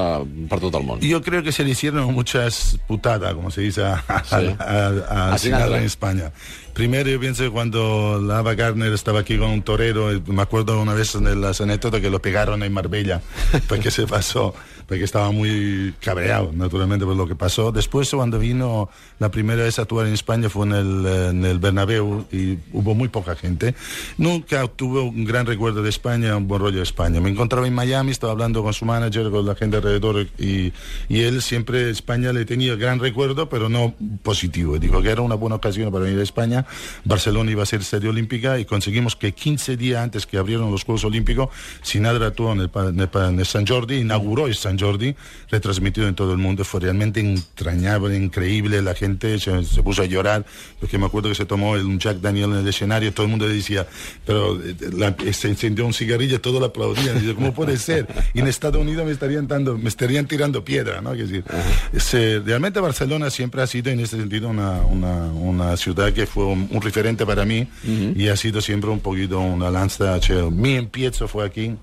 per 0.51 0.59
tot 0.61 0.75
el 0.77 0.85
món? 0.87 1.01
Yo 1.01 1.21
creo 1.23 1.43
que 1.43 1.53
se 1.53 1.65
le 1.65 1.71
hicieron 1.71 2.13
muchas 2.15 2.79
putadas, 2.87 3.35
como 3.35 3.51
se 3.51 3.63
dice, 3.63 3.85
a, 3.85 4.03
a, 4.09 4.25
Sí. 4.25 4.47
a- 4.59 4.93
a 5.09 5.33
A 5.35 5.39
Sinatra 5.39 5.79
en 5.79 5.85
España. 5.85 6.33
Primero 6.75 7.11
yo 7.11 7.19
pienso 7.21 7.43
que 7.43 7.51
cuando 7.51 8.21
Lava 8.21 8.55
Gardner 8.55 8.93
estaba 8.93 9.21
aquí 9.21 9.37
con 9.39 9.51
un 9.51 9.63
torero, 9.63 10.09
me 10.27 10.43
acuerdo 10.43 10.81
una 10.81 10.95
vez 10.95 11.13
de 11.21 11.35
las 11.37 11.61
anécdotas 11.61 12.01
que 12.01 12.11
lo 12.11 12.21
pegaron 12.23 12.63
en 12.63 12.73
Marbella, 12.73 13.21
porque 13.69 13.91
se 13.91 14.07
pasó, 14.07 14.55
porque 14.91 15.05
estaba 15.05 15.31
muy 15.31 15.95
cabreado, 16.01 16.51
naturalmente, 16.53 17.07
por 17.07 17.15
lo 17.15 17.25
que 17.29 17.37
pasó. 17.37 17.71
Después, 17.71 18.11
cuando 18.11 18.41
vino 18.41 18.91
la 19.21 19.31
primera 19.31 19.63
vez 19.63 19.79
a 19.79 19.83
actuar 19.83 20.09
en 20.09 20.15
España, 20.15 20.49
fue 20.49 20.67
en 20.67 20.73
el, 20.73 21.07
eh, 21.07 21.29
en 21.29 21.61
Bernabéu 21.61 22.27
y 22.33 22.59
hubo 22.73 22.97
muy 22.97 23.07
poca 23.07 23.37
gente. 23.37 23.77
Nunca 24.19 24.67
tuve 24.67 24.99
un 24.99 25.25
gran 25.25 25.47
recuerdo 25.47 25.85
de 25.85 25.91
España, 25.91 26.37
un 26.37 26.49
buen 26.49 26.61
rollo 26.61 26.79
de 26.79 26.83
España. 26.83 27.21
Me 27.21 27.31
encontraba 27.31 27.69
en 27.69 27.73
Miami, 27.73 28.11
estaba 28.11 28.33
hablando 28.33 28.65
con 28.65 28.75
su 28.75 28.85
manager, 28.85 29.31
con 29.31 29.47
la 29.47 29.55
gente 29.55 29.77
alrededor 29.77 30.27
y, 30.37 30.73
él 31.09 31.41
siempre 31.41 31.91
España 31.91 32.33
le 32.33 32.45
tenía 32.45 32.75
gran 32.75 32.99
recuerdo, 32.99 33.49
pero 33.49 33.69
no 33.69 33.95
positivo. 34.25 34.77
Dijo 34.77 35.01
que 35.03 35.11
era 35.11 35.23
una 35.23 35.37
buena 35.37 35.55
ocasión 35.55 35.93
para 35.93 36.07
venir 36.07 36.19
a 36.19 36.25
España. 36.25 36.67
Barcelona 37.05 37.53
iba 37.53 37.63
a 37.63 37.67
ser 37.67 37.85
sede 37.85 38.09
olímpica 38.09 38.59
y 38.59 38.65
conseguimos 38.65 39.15
que 39.15 39.31
15 39.31 39.77
días 39.77 40.03
antes 40.03 40.27
que 40.27 40.37
abrieron 40.37 40.73
los 40.73 40.83
Juegos 40.83 41.05
Olímpicos, 41.05 41.51
Sinatra 41.81 42.27
actuó 42.27 42.51
en 42.55 42.63
el, 42.63 42.71
en 42.75 42.99
el 42.99 43.09
en 43.15 43.39
el 43.39 43.47
San 43.47 43.65
Jordi, 43.65 43.99
inauguró 43.99 44.49
el 44.49 44.57
San 44.57 44.80
Jordi, 44.81 45.15
retransmitido 45.51 46.09
en 46.09 46.15
todo 46.15 46.33
el 46.33 46.39
mundo. 46.39 46.65
Fue 46.65 46.81
realmente 46.81 47.21
entrañable, 47.21 48.17
increíble. 48.17 48.81
La 48.83 48.95
gente 48.95 49.39
se, 49.39 49.65
se 49.65 49.83
puso 49.83 50.03
a 50.03 50.07
llorar, 50.07 50.45
porque 50.79 50.99
me 50.99 51.07
acuerdo 51.07 51.29
que 51.29 51.35
se 51.35 51.45
tomó 51.47 51.77
el, 51.77 51.85
un 51.85 51.99
Jack 51.99 52.19
Daniel 52.19 52.51
en 52.53 52.59
el 52.59 52.69
escenario, 52.69 53.13
todo 53.13 53.27
el 53.27 53.31
mundo 53.31 53.47
le 53.47 53.55
decía, 53.55 53.87
pero 54.25 54.61
eh, 54.63 54.75
la- 54.97 55.15
se 55.33 55.49
encendió 55.49 55.87
un 55.87 55.93
cigarrillo, 55.93 56.41
todos 56.41 56.61
lo 56.61 56.67
aplaudían. 56.67 57.21
Dice, 57.21 57.35
¿cómo 57.35 57.53
puede 57.55 57.77
ser? 57.77 58.07
Y 58.35 58.41
en 58.41 58.49
Estados 58.49 58.81
Unidos 58.81 59.05
me 59.05 59.13
estarían, 59.13 59.47
dando, 59.47 59.77
me 59.77 59.89
estarían 59.89 60.27
tirando 60.27 60.65
piedra, 60.65 61.01
¿no? 61.01 61.13
Que 61.13 61.23
decir, 61.25 61.45
se- 61.99 62.41
realmente 62.41 62.81
Barcelona 62.81 63.31
siempre 63.31 63.63
ha 63.63 63.67
sido 63.67 63.91
en 63.91 64.01
ese 64.01 64.17
sentido 64.17 64.49
una, 64.49 64.83
una, 64.83 65.25
una 65.33 65.77
ciudad 65.77 66.13
que 66.13 66.27
fue 66.27 66.45
un, 66.47 66.69
un 66.71 66.81
referente 66.83 67.25
para 67.27 67.45
mí 67.45 67.67
y 68.17 68.29
ha 68.29 68.37
sido 68.37 68.61
siempre 68.61 68.91
un 68.91 69.01
poquito 69.01 69.41
una 69.41 69.71
lanza. 69.71 70.19
mi 70.51 70.75
empiezo 70.77 71.29
fue 71.29 71.45
aquí. 71.45 71.75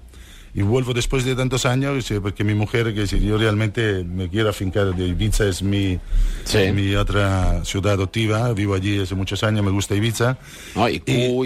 Y 0.54 0.62
vuelvo 0.64 0.94
después 0.94 1.24
de 1.24 1.36
tantos 1.36 1.66
años, 1.66 2.12
porque 2.22 2.44
mi 2.44 2.54
mujer, 2.56 2.94
que 2.94 3.06
si 3.06 3.20
yo 3.20 3.38
realmente 3.38 4.04
me 4.04 4.28
quiero 4.30 4.50
afincar 4.50 4.96
de 4.96 5.08
Ibiza, 5.08 5.46
es 5.48 5.62
mi, 5.62 6.00
Sí. 6.46 6.72
mi 6.74 6.96
otra 6.96 7.64
ciudad 7.64 7.94
adoptiva, 7.94 8.52
vivo 8.54 8.74
allí 8.74 9.00
hace 9.00 9.14
muchos 9.14 9.44
años, 9.44 9.64
me 9.64 9.72
gusta 9.72 9.94
Ibiza. 9.96 10.38
No, 10.76 10.90
i 10.90 11.00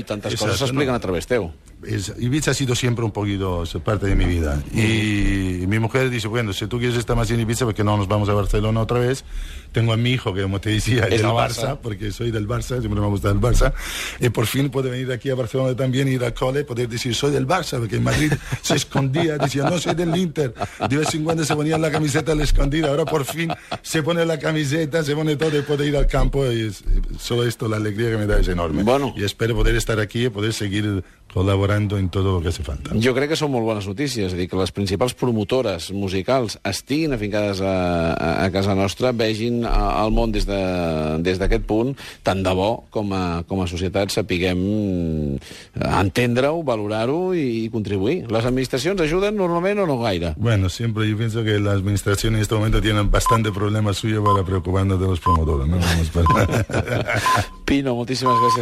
tantes 0.04 0.34
Exacte, 0.34 0.38
coses 0.38 0.60
s'expliquen 0.60 0.90
no. 0.92 0.96
a 0.96 1.00
través 1.00 1.28
teu. 1.28 1.52
Es, 1.88 2.14
Ibiza 2.20 2.52
ha 2.52 2.54
sido 2.54 2.76
siempre 2.76 3.04
un 3.04 3.12
poquito 3.12 3.64
parte 3.84 4.08
de 4.08 4.16
mi 4.16 4.26
vida. 4.26 4.62
Y 4.74 5.66
mi 5.68 5.80
mujer 5.80 6.10
dice, 6.10 6.28
bueno, 6.28 6.54
si 6.54 6.68
tú 6.68 6.80
quieres 6.80 6.98
estar 6.98 7.16
más 7.16 7.30
en 7.32 7.40
Ibiza, 7.40 7.66
porque 7.66 7.84
no 7.84 7.98
nos 7.98 8.08
vamos 8.08 8.30
a 8.30 8.34
Barcelona 8.34 8.82
otra 8.82 9.00
vez? 9.00 9.24
Tengo 9.72 9.94
a 9.94 9.98
mi 9.98 10.12
hijo, 10.12 10.34
que 10.34 10.42
como 10.42 10.60
te 10.60 10.70
decía, 10.70 11.04
es, 11.06 11.22
del 11.22 11.28
Barça. 11.28 11.64
Barça. 11.64 11.80
porque 11.82 12.12
soy 12.12 12.30
del 12.30 12.48
Barça, 12.48 12.80
siempre 12.80 13.00
me 13.00 13.08
gusta 13.08 13.30
el 13.30 13.40
Barça. 13.40 13.74
Y 14.20 14.30
por 14.30 14.46
fin 14.46 14.70
puede 14.70 14.90
venir 14.90 15.12
aquí 15.12 15.30
a 15.30 15.36
Barcelona 15.36 15.76
también, 15.76 16.08
ir 16.08 16.24
al 16.24 16.34
cole, 16.34 16.64
poder 16.66 16.90
decir, 16.90 17.16
soy 17.16 17.32
del 17.32 17.48
Barça, 17.48 17.80
porque 17.80 17.96
en 17.96 18.04
Madrid 18.04 18.34
se 18.62 18.76
escondía, 18.76 19.38
decía, 19.38 19.64
no, 19.64 19.80
soy 19.80 19.96
del 19.96 20.16
Inter. 20.16 20.54
De 20.90 20.98
vez 20.98 21.14
en 21.16 21.24
cuando 21.24 21.46
se 21.46 21.56
ponía 21.56 21.78
la 21.78 21.90
camiseta 21.90 22.36
la 22.36 22.44
escondida, 22.44 22.90
ahora 22.90 23.06
por 23.06 23.26
fin 23.26 23.52
se 23.82 24.04
pone 24.04 24.26
la 24.26 24.38
camiseta, 24.38 25.04
se 25.04 25.16
pone 25.16 25.36
todo 25.38 25.58
y 25.58 25.62
puede 25.62 25.88
ir 25.88 25.96
al 25.96 26.08
campo. 26.08 26.46
Y 26.52 26.68
es, 26.68 26.84
solo 27.18 27.46
esto, 27.46 27.68
la 27.68 27.78
alegría 27.78 28.12
que 28.12 28.18
me 28.18 28.26
da 28.26 28.40
es 28.40 28.48
enorme. 28.48 28.84
Bueno. 28.84 29.14
Y 29.16 29.24
espero 29.24 29.56
poder 29.56 29.76
estar 29.76 30.00
aquí 30.00 30.26
y 30.26 30.30
poder 30.30 30.54
seguir 30.54 31.04
col·laborant 31.32 31.88
en 31.98 32.10
tot 32.12 32.28
el 32.28 32.42
que 32.44 32.52
hace 32.52 32.64
falta. 32.66 32.96
Jo 33.02 33.14
crec 33.16 33.32
que 33.32 33.40
són 33.40 33.54
molt 33.54 33.68
bones 33.68 33.88
notícies, 33.88 34.28
és 34.28 34.36
a 34.36 34.40
dir, 34.40 34.48
que 34.52 34.60
les 34.60 34.74
principals 34.76 35.16
promotores 35.18 35.90
musicals 35.96 36.58
estiguin 36.68 37.16
afincades 37.16 37.62
a, 37.64 37.76
a, 38.46 38.50
casa 38.54 38.76
nostra, 38.78 39.14
vegin 39.16 39.64
el 39.66 40.12
món 40.16 40.34
des 40.36 40.48
d'aquest 40.50 41.42
de, 41.42 41.48
des 41.48 41.66
punt, 41.68 41.96
tant 42.28 42.44
de 42.44 42.54
bo 42.58 42.72
com 42.92 43.14
a, 43.16 43.44
com 43.48 43.64
a 43.64 43.68
societat 43.70 44.12
sapiguem 44.12 44.60
entendre-ho, 45.80 46.62
valorar-ho 46.68 47.34
i, 47.34 47.66
i 47.66 47.70
contribuir. 47.74 48.26
Les 48.32 48.46
administracions 48.48 49.02
ajuden 49.02 49.40
normalment 49.40 49.84
o 49.86 49.88
no 49.90 50.00
gaire? 50.04 50.34
Bueno, 50.38 50.70
siempre 50.70 51.10
yo 51.10 51.18
pienso 51.18 51.44
que 51.44 51.60
la 51.60 51.72
administración 51.72 52.36
en 52.36 52.42
este 52.42 52.56
momento 52.56 52.82
tienen 52.82 53.10
bastante 53.12 53.52
problema 53.52 53.94
suyo 53.94 54.24
para 54.24 54.44
preocuparnos 54.44 55.00
de 55.00 55.08
los 55.08 55.20
promotores, 55.20 55.68
¿no? 55.68 55.80
Pino, 57.72 57.94
moltíssimes 57.96 58.36
gràcies 58.36 58.60